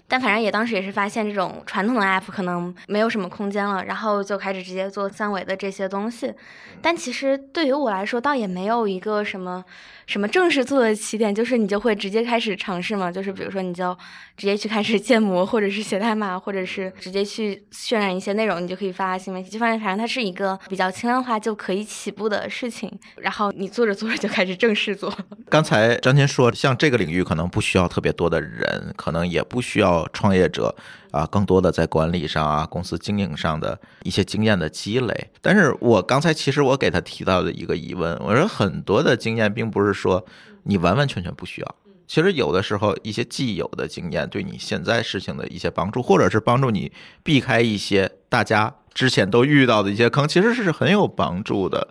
[0.08, 6.34] 但反正也当时也是发现这种传统的 app 可能没有什么空间了，然后就开始直接做三维的这些东西。
[6.82, 9.63] 但其实对于我来说，倒也没有一个什么。
[10.08, 13.93] 什么正式做的起点，就是你就会直接开始尝试嘛，就是比如说你就
[14.38, 19.50] 直接去开始建模，或者是写代码，或者是直接去渲染一些内容，你就可以发新媒体。
[19.50, 25.13] 就发现反正它是一个比较轻量化就可以起步的事情，然后你做着做着就开始正式做。
[25.50, 30.76] 刚才张天说，像这个领域可能不需要特别多的人，可能也不需要创业者。
[31.10, 35.32] 啊，更多的在管理上啊，公司经营上的一些经验的积累。
[35.42, 40.24] 但是我刚才其实我给他提到的一个疑问，我说很多的经验并不是说
[40.64, 41.76] 你完完全全不需要。
[42.06, 46.91] 其实有的时候一些既有的经验对你现在事情的一些帮助，或者是帮助你
[47.24, 51.88] 避开一些大家之前都遇到的一些坑，其实是很有帮助的。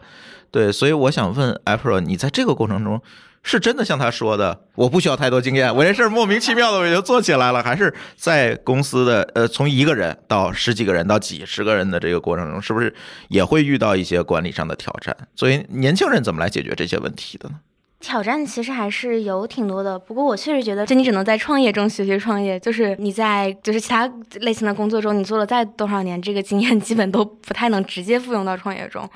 [0.52, 3.02] 对，所以我想问 April，你在这个过程中。
[3.48, 7.62] 是真的像他说的，我不需要太多经验，我这事儿莫名其妙的我就做起来了。
[7.62, 12.92] 还是在公司的呃，从一个人到十几个人到几十个人的这个过程中，是不是
[13.28, 15.16] 也会遇到一些管理上的挑战？
[15.36, 17.54] 所以年轻人怎么来解决这些问题的呢？
[17.98, 29.08] 挑战其实还是有挺多的，不过我确实觉得，就你只能在创业中学习创业，就是你在就是其他类型的工作中，你做了再多少年，这个经验 基本都不太能直接复用到创业中。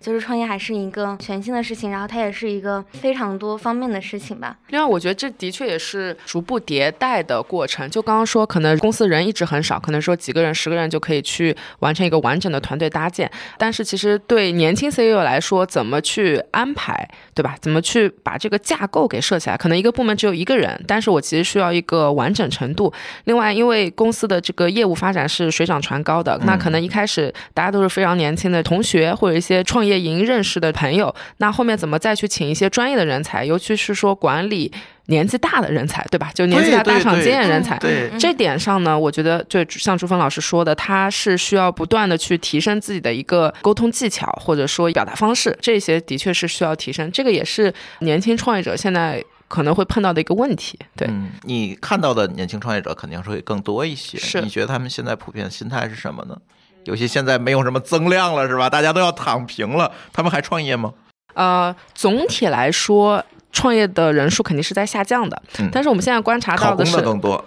[0.00, 4.56] 就是创业还是一个全新的事情，然后它也是一个非常多方面的事情吧。
[4.68, 7.86] 另外，我觉得这的确也是逐步迭代的过程。
[7.90, 13.30] 就刚刚说，可能公司人一直很少，可能说几个人、十个人就可以去完成一个完整的团队搭建。
[13.58, 17.54] 但是，其实对年轻 CEO 来说，怎么去安排，对吧？
[17.60, 19.56] 怎么去把这个架构给设起来？
[19.56, 22.92] 可能一个部门只有一个人，但是我其实需要一个完整程度。
[23.24, 30.00] 另外，因为公司的这个业务发展是水涨船高的，那可能一开始大家都是非常年轻的同学或者一些创业。
[30.00, 34.72] 营认识的朋友，那后面怎么再去请一些专业的人才，尤其是说管理
[35.10, 36.30] 年纪大的人才，对吧？
[36.32, 47.10] 就年纪大、大厂经验人才，对这点上呢，我觉得就像朱峰老师说的，他是需要不断的去提升自己的一个沟通技巧，或者说表达方式，这些的确是需要提升。
[47.10, 50.78] 这个也是年轻创业者现在可能会碰到的一个问题。
[50.96, 51.10] 对
[51.42, 56.36] 你看到的年轻创业者肯定是会更多一些，是你觉得他们现在普遍心态是什么呢？
[56.84, 58.70] 尤其现在没有什么增量了，是吧？
[58.70, 60.94] 大家都要躺平了，他们还创业吗？
[61.34, 63.24] 呃，总体来说。
[63.52, 65.42] 创业的人数肯定是在下降的，
[65.72, 66.92] 但是我们现在观察到的是，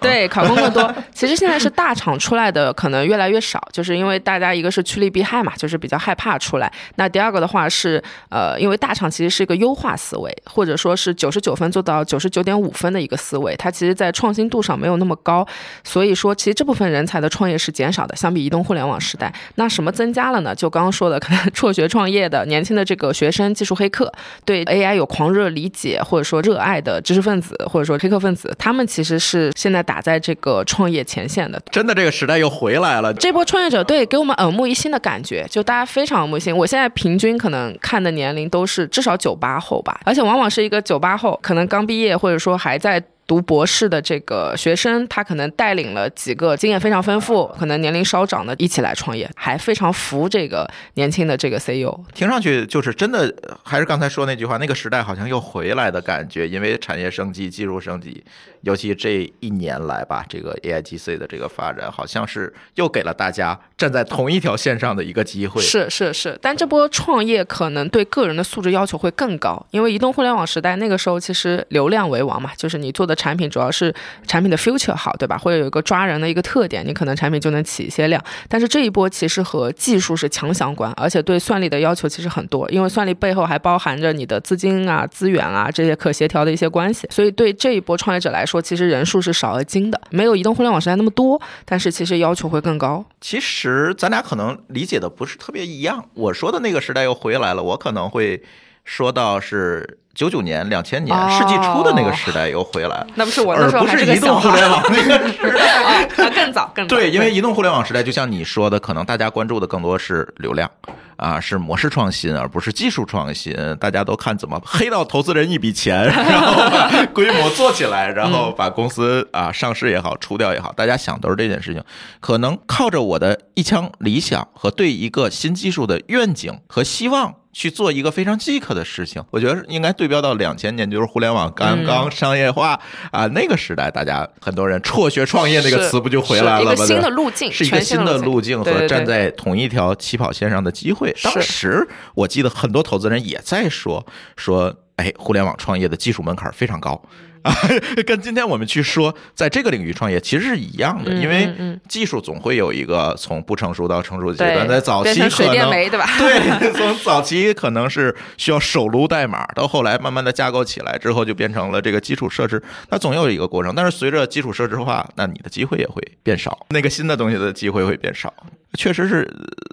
[0.02, 0.94] 对 考公更多。
[1.14, 6.72] 其实现在是大厂出来的可能越来越少，就是因为大家一个是趋利避害嘛，就是比较害怕出来。
[6.96, 15.48] 那第二个的话是，呃，因为大厂其实是一个优化思维，或者说是九十九分做到九十九点五分的一个思维，它其实在创新度上没有那么高。
[15.84, 19.34] 所以说，其实这部分人才的创业是减少的，相比移动互联网时代。
[19.56, 20.54] 那什么增加了呢？
[20.54, 24.12] 就刚刚说的，可能辍学创业的年轻的这个学生、技术黑客，
[24.44, 25.93] 对 AI 有狂热理解。
[26.02, 31.62] 或者说热爱的知识分子，或者说黑客分子，他们其实是现在打在这个创业前线的。
[31.72, 33.14] 真的，这个时代又回来了。
[33.14, 36.56] 这波创业者对给我们耳目一新的感觉，就大家非常耳目一新。
[36.56, 43.04] 我现在平均可能看的年龄都是至少九八后吧，而且往往是一个九八后，可能刚毕业，或者说还在。
[43.26, 51.98] 读博士的这个学生，他可能带领了几个经验非常丰富、可能年龄稍长的一起来创业，还非常服这个年轻的这个 CEO。
[52.14, 58.22] 听上去就是真的，还是刚才说那句话，那个时代好像又回来的感觉，因为产业升级、技术升级，
[58.62, 65.62] 尤其这一年来吧，这个 AIGC 的这个发展，好像是又给了大家站在同一条线上的一个机会。
[65.62, 73.13] 是是是，但这波创业可能对个人的素质要求会更高，因为移动互联网时代那个时候其实流量为王嘛，就是你做的。
[73.16, 73.94] 产品主要是
[74.28, 75.38] 产品的 future 好，对吧？
[75.38, 78.24] 会有一个抓人的一个特点，你可能产品就能起一些量。
[78.48, 87.08] 但是这一波其实和技术是强相关，而且对算力的要求其实很多，因为算力背后还包含着你的资金啊、资源啊这些可协调的一些关系。
[87.10, 93.04] 所以对这一波创业者来说，其实人数是少而精的，没有移动互联网时代那么多，但是其实要求会更高。
[93.22, 96.06] 其实咱俩可能理解的不是特别一样。
[96.14, 98.44] 我说的那个时代又回来了，我可能会
[98.84, 100.00] 说到是。
[100.16, 106.96] 九九年、两千年世纪初的那个时代又回来了，那不是我那时候还是移动互联网那个时代，更 早更早。
[106.96, 110.70] 对，因为移动互联网时代，就像你说的，可能大家关注的更多是流量
[111.18, 113.56] 啊，是模式创新，而不是技术创新。
[113.80, 121.84] 大家都看怎么黑到投资人一笔钱， 然后把规模做起来，然后把公司啊上市也好，出掉也好，大家想都是这件事情。
[122.20, 127.34] 可能靠着我的一腔理想和对一个新技术的愿景和希望。
[127.54, 132.78] 去做一个非常饥渴的事情，我觉得应该对标到两千年，就是互联网刚刚商业化
[133.12, 136.74] 啊那个时代，大家很多人辍学创业那个词不就回来了吗？
[136.74, 141.16] 一个新的路径，是一个新的路径和站在同一条起跑线上的机会。
[141.24, 147.02] 当时我记得很多投资人也在说说，哎，互联网创业的技术门槛非常高。
[147.44, 147.54] 啊，
[148.08, 156.08] 跟今天我们去说在这个领域创业其实是一样的，嗯因为技术总会有一个从不成熟到成熟的阶段，在早期可能对吧？
[156.18, 163.74] 对，从早期可能是需要手撸代码，到后来慢慢的架构起来之后，就变成了这个基础设施，它总有一个过程。
[163.76, 168.34] 但是随着基础设施化，那你的机会也会变少，那个新的东西的机会会变少。
[168.78, 169.22] 确实是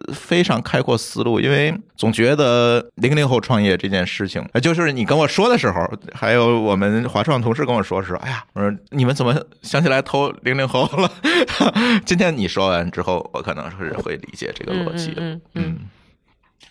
[0.09, 11.11] 呃非常开阔思路，因为总觉得零零后创业这件事情，呃就是你跟我说的时候，还有我们华创同事跟我说的时候，哎呀，我说你们怎么想起来投零零后了？
[12.05, 15.23] 今天你说完之后，我可能是会理解这个逻辑的。
[15.23, 15.79] 嗯嗯嗯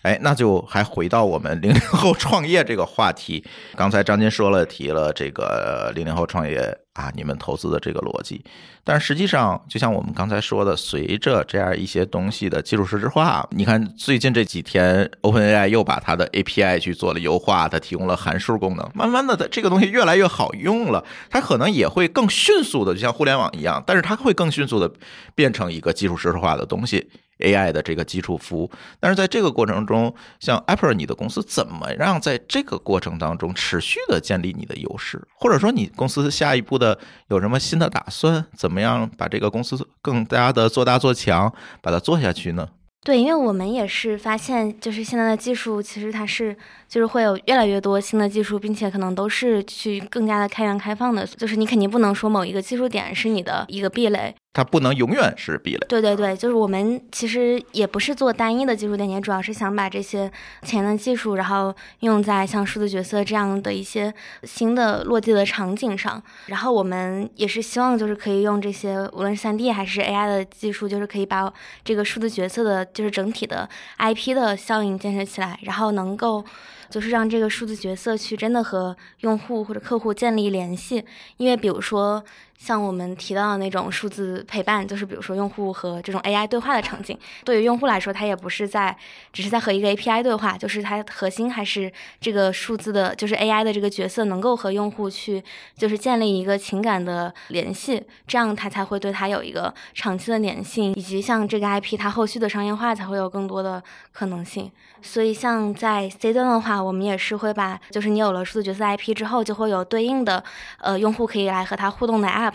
[0.02, 3.44] 哎，那就还回到我们零零后创业这个话题。
[3.76, 8.44] 刚才张金说了，提了这个零零后创业啊，你们投资的这个逻辑。
[8.84, 24.90] 但实际上，就像我们刚才说的，随着这样一些东西的基础设施化，你看最近这几天，OpenAI 又把它的 API 去做了优化，它提供了函数功能，慢慢的，它这个东西越来越好用了，它可能也会更迅速的，就像互联网一样，但是它会更迅速的
[25.34, 27.10] 变成一个基础设施化的东西。
[27.40, 38.44] AI 的这个基础服务，但是在这个过程中，像 Apple 你的公司怎么让在这个过程当中持续的建立你的优势，或者说你公司下一步的有什么新的打算？
[38.56, 42.68] 怎么样把这个公司更加的做大做强，把它做下去呢？
[43.02, 46.54] 对，因为我们也是发现，就是现在的技术其实它是
[46.86, 51.26] 就是会有越来越多新的技术，并且可能都是去更加的开源开放的。
[51.26, 55.86] 就是你肯定不能说某一个技术点是你的一个壁垒，它不能永远是壁垒。
[55.88, 60.30] 对对对，就是我们其实也不是做单一的技术点，也主要是想把这些
[60.62, 66.22] 前沿的技术，然后用在像数字角色这样的一些新的落地的场景上。
[66.46, 71.52] 然后我们也是希望就是可以用这些无论是 3D 还是 AI 的技术，就是可以把
[71.84, 76.44] 这个数字角色的就是整体的 IP 的效应建设起来，然后能够。
[76.90, 81.04] 就是让这个数字角色去真的和用户或者客户建立联系，
[81.36, 82.20] 因为比如说
[82.60, 88.94] 像我们提到的那种数字陪伴，就是比如说用户和这种 AI 对话的场景，对于用户来说，它也不是在
[89.32, 91.90] 只是在和一个 API 对话，就是它核心还是
[92.20, 95.42] 这个数字的，就是 AI 的这个角色能够和用户去
[95.74, 103.82] 就是建立一个情感的联系，这样它才会对它有一个长期的粘性，以及像这个 IP 它后续的商业化才会有更多的
[104.12, 104.70] 可能性。
[105.02, 110.44] 所以像在 C 端的话，我们也是会把，就是你有了数字角色 IP 之后，就会有对应的
[110.78, 112.49] 呃用户可以来和它互动的 App，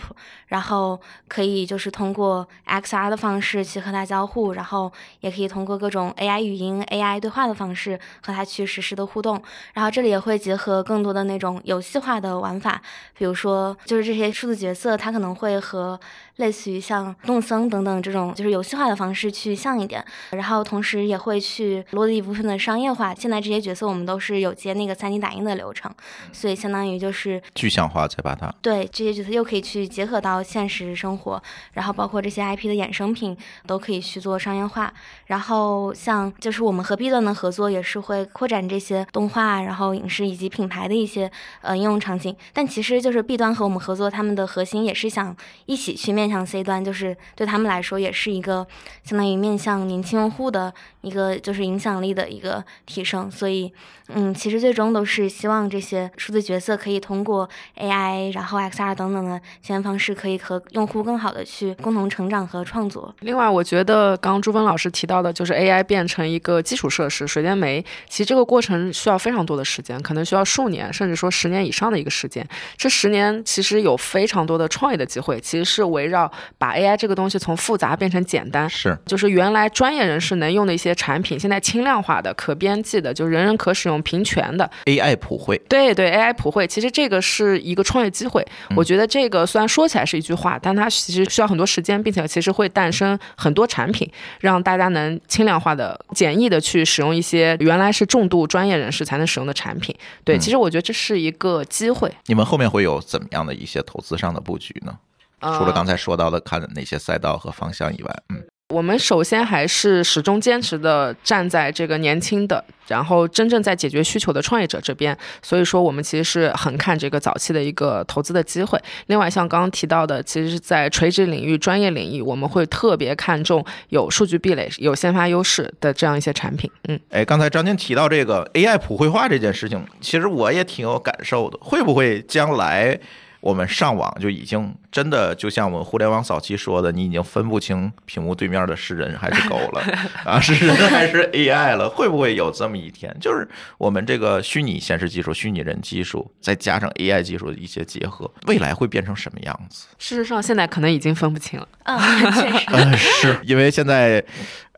[0.46, 9.42] 然后可以就是通过 XR 的方式去和它交互，然后也可以通过各种 AI 语音、AI 对话的方式和它去实时的互动。
[9.74, 12.80] 然后这里也会结合更多的那种游戏化的玩法，
[13.16, 15.98] 比如说就是这些数字角色，它可能会和
[16.36, 23.14] 类似于像动森等等这种就是游戏化的方式去像一点，然后同时也会去落地一部分的商业化。
[23.14, 25.90] 现在这些角色我们都是有接那个 3D 打印的流程，
[26.32, 34.92] 所以相当于就是具象化，再把它对这些角色又可以去结合到现实生活，然后包括这些 IP 的衍生品都可以去做商业化。
[35.26, 41.30] 然后像就是我们和 B 端的合作也是会扩展这些动画，然后影视以及品牌的一些
[41.62, 42.36] 呃应用场景。
[42.52, 45.34] 但其实就是 B 端和我们合作，他们的核心也是想
[45.64, 48.66] 一起去面面向 C 端，就是对他们来说也是一个
[49.04, 50.72] 相当于面向年轻用户的
[51.02, 53.30] 一个就是影响力的一个提升。
[53.30, 53.72] 所以
[54.08, 63.14] 嗯，其实最终都是希望这些数字角色可以通过 AI，然后 XR 等等的前沿方式，可以和用户更好的去共同成长和创作。
[63.20, 72.46] 另外，我觉得刚刚朱峰老师提到的，就是 AI 变成一个基础设施水电煤，其实这个过程需要非常多的时间，可能需要数年，甚至说十年以上的一个时间。
[72.76, 76.15] 这十年其实有非常多的创业的机会，其实是围绕
[76.58, 78.68] 把 AI 这个东西从复杂变成简单。
[78.70, 84.70] 是就是原来专业人士能用的一些产品，现在轻量化的、可编辑的，就人人可使用、平权的。
[84.84, 85.60] AI 普惠。
[85.68, 88.46] 对对，AI 普惠，其实这个是一个创业机会。
[88.76, 94.10] 我觉得这个虽然说起来是一句话，但它其实需要很多时间，并且其实会诞生很多产品，
[94.40, 99.94] 让大家能轻量化的、简易的去使用一些原来是重度专业人士才能使用的产品。
[100.24, 102.12] 对，嗯其实我觉得这是一个机会。
[102.26, 104.96] 你们后面会有怎么样的一些投资上的布局呢？
[105.40, 108.42] 除了刚才说到的看哪些赛道和方向以外，嗯，
[108.74, 115.16] 我们首先还是始终坚持的站在这个年轻的，然后真正在解决需求的创业者这边。
[115.42, 118.80] 所以说，我们其实是很看这个早期的一个投资的机会。
[119.06, 126.68] 另外，像刚刚提到的，其实是在垂直领域、专业领域，我们会特别看重有数据壁垒、有先发优势的这样一些产品。
[126.88, 131.58] 嗯，哎，刚才张晶提到这个 AI 普惠化这件事情，其实我也挺有感受的。
[131.60, 132.98] 会不会将来
[133.40, 139.82] 我们上网就已经真的就像我们互联网早期说的，你已经分不清屏幕对面的是人还是狗了
[140.24, 141.86] 啊，是人还是 AI 了？
[141.86, 143.14] 会不会有这么一天？
[143.20, 149.84] 就是我们这个虚拟现实技术、虚拟人技术，再加上 AI 技术的一些结合，未来会变成什么样子？
[149.98, 151.68] 事实上，现在可能已经分不清了。
[151.82, 151.98] 嗯，
[152.32, 154.24] 确实，嗯， 是因为现在，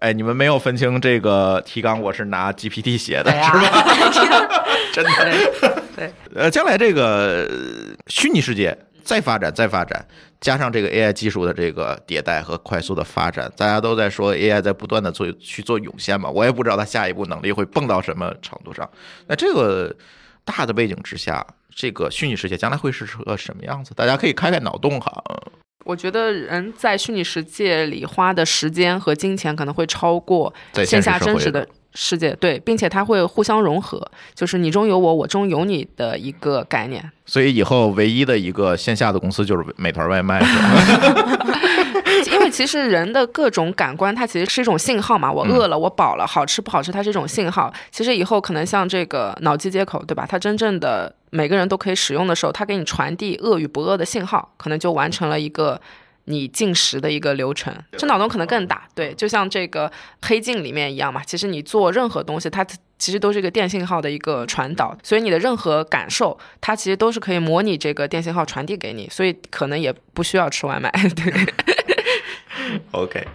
[0.00, 3.84] 哎，你们没有分清这个提纲，我是拿 GPT 写的，是吧？
[4.92, 8.76] 真的，对，呃，将来这个呃虚拟世界
[9.08, 10.06] 再发展、再发展，
[10.38, 16.28] 加上这个 AI 技术的这个迭代和快速的发展，大家都在说 AI 在不断的做去做涌现嘛。
[16.28, 18.86] 我也不知道它下一步能力会蹦到什么程度上。
[19.26, 19.96] 那这个
[20.44, 21.42] 大的背景之下，
[21.74, 23.94] 这个虚拟世界将来会是个什么样子？
[23.94, 25.24] 大家可以开开脑洞哈。
[25.86, 30.52] 我觉得人在虚拟世界里花的时间和金钱可能会超过
[30.84, 34.00] 线下真实的世界，对，并且它会互相融合，
[34.34, 37.10] 就是你中有我，我中有你的一个概念。
[37.26, 41.54] 所以以后唯一的一个线下的公司就是美团外卖，是吧？
[42.32, 45.30] 因为其实人的各种感官，它其实是一种信号嘛。
[45.32, 47.72] 我嗯饿了，我饱了，好吃不好吃，它是一种信号。
[47.90, 50.26] 其实以后可能像这个脑机接口，对吧？
[50.28, 55.80] 它真正的每个人都可以使用的时候，它给你传递饿与不饿的信号，可能就完成了一个。
[56.28, 59.90] 你进食的一个流程，这脑洞可能更大，对，就像这个
[60.22, 61.22] 黑镜里面一样嘛。
[61.24, 62.64] 其实你做任何东西，它
[62.98, 71.32] 其实都是一个电信号的一个传导，所以你的任何感受，它其实都是可以模拟这个电信号传递给你，所以可能也不需要吃外卖， 对。
[72.90, 73.26] OK，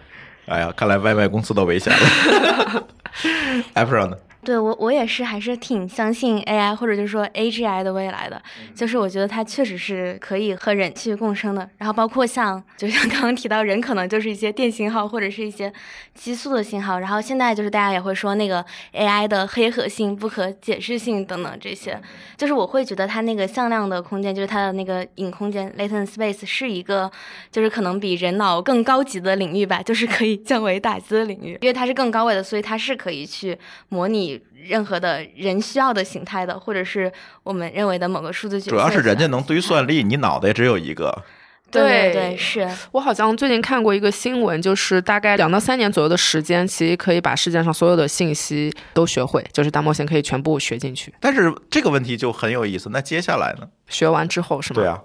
[0.46, 2.88] 哎呀，看来外卖公司都危险了。
[3.74, 4.18] April 呢？
[4.44, 8.42] 对我我也是还是挺相信 AI 或者就是说 AGI 的未来的，
[8.76, 11.70] 就是我觉得它确实是可以和人去共生的。
[11.78, 15.72] 然后包括像就像刚刚提到，人可能就是一些电信号或者是一些
[16.14, 17.00] 激素的信号。
[17.00, 18.64] 然后现在就是大家也会说那个
[18.94, 22.00] AI 的黑盒性、不可解释性等等这些，
[22.36, 27.10] 就是我会觉得它那个向量的空间，就是它的那个隐空间 （latent space） 是一个
[27.52, 33.58] 就是可能比人脑更高级的领域吧，就是可以降维打击的领域，因为它是更高位的，所以它是可以去
[33.90, 37.12] 模拟任何的人需要的形态的，或者是
[37.44, 38.72] 我们认为的某个数字角色。
[38.72, 41.24] 主要是人家能堆算力，你脑袋只有一个。
[41.72, 51.12] 对对对对，是我好像最近看过一个新闻，就是大概两到三年左右的时间，其实可以把世界上所有的信息都学会，就是大模型可以全部学进去。
[51.20, 52.92] 但是这个问题就很有意思。
[52.92, 53.68] 那接下来呢？
[53.88, 54.76] 学完之后是吗？
[54.76, 55.02] 对啊，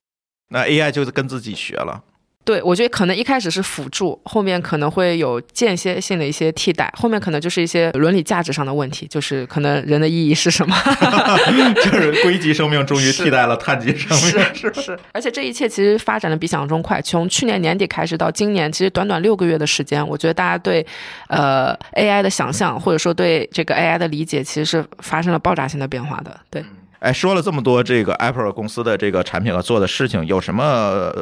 [0.51, 2.05] 那 AI 就跟自己学了。
[2.49, 10.75] 对，我觉得可能一开始是辅助，后面可能会有间歇性的一些替代，后面可能就是一些伦理价值上的问题，就是可能人的意义是什么？
[11.85, 14.73] 就是硅基生命终于替代了碳基生命，是是？
[14.81, 17.03] 是，而且这一切其实发展的比想象中快。
[17.03, 20.87] 从去年年底开始到今年，其实短短六个月的时间，我觉得大家对
[21.29, 26.41] 呃 AI 的想象或者说对这个 AI 的理解，其实是发生了爆炸性的变化的。
[26.49, 26.65] 对，
[27.01, 31.13] 哎，说了这么多，这个 Apple 公司的这个产品和做的事情，有什么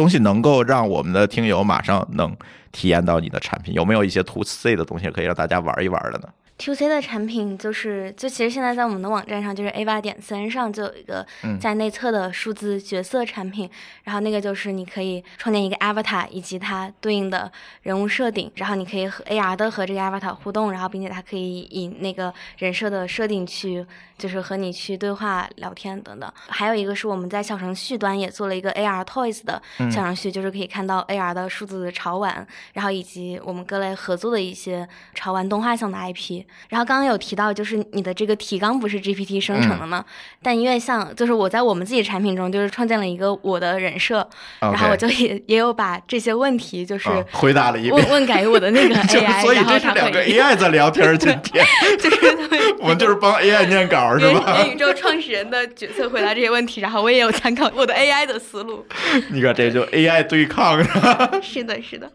[0.00, 2.34] 东西能够让我们的听友马上能
[2.72, 3.74] 体验到你的产品？
[3.74, 13.68] 有没有一些 To C 的东西可以让大家玩一玩的呢？To C 的产品就是，就其实现在在我们的网站上，就是 Ava 点 CN 上就有一个嗯在内测的数字角色产品，
[14.04, 23.84] 然后那个就是你可以创建一个 Avatar 以及它对应的人物设定，然后你可以和 AR 的和这个 Avatar 互动，然后并且它可以以那个人设的设定去，
[24.20, 26.30] 就是和你去对话、聊天等等。
[26.46, 29.60] 还有一个是我们在小程序端也做了一个 AR Toys 的
[29.90, 36.44] 小程序，就是可以看到 AR 的数字潮玩，然后以及我们各类合作的一些潮玩动画向的 IP。
[36.68, 40.04] 然后刚刚有提到，就是你的这个提纲不是 GPT 生成的吗？
[40.42, 44.28] 但因为像就是我在我们自己产品中就是创建了一个我的人设，
[44.60, 51.64] 然后我就也也有把这些问题就是啊回答了一遍问，问给我的那个 AI，所以这是两个 AI 在聊天儿，今天
[51.98, 52.36] 就是
[52.80, 54.58] 我们就是帮 AI 念稿是元吧？
[54.58, 58.84] 元宇宙创始人的角色回答这些问题，然后我也有参考我的 AI 的思路。
[59.30, 61.30] 你看这就 AI 对抗是吧？
[61.42, 62.10] 是的，是的，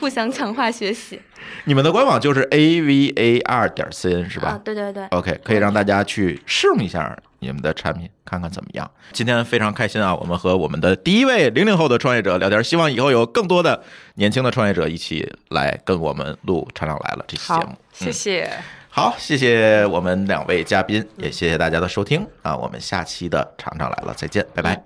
[0.00, 1.20] 互相强化学习
[1.64, 4.48] 你们的官网就是 A V A R 点 C N 是吧？
[4.48, 5.06] 啊，对对对。
[5.08, 8.90] OK，可以让大家去试用一下你们的产品，看看怎么样。
[9.12, 13.82] 今天非常开心啊，我们和我们的第一位零零后的创业者聊天，希望以后有更多的
[14.14, 18.50] 年轻的创业者一起来跟我们录《厂长来了》这期节目好。，谢谢。
[18.96, 24.82] 好，谢谢我们两位嘉宾，也谢谢大家的收听啊，我们下期的《厂长来了》再见，拜拜。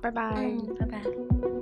[0.00, 0.22] 拜拜。
[0.36, 1.61] 嗯，拜拜。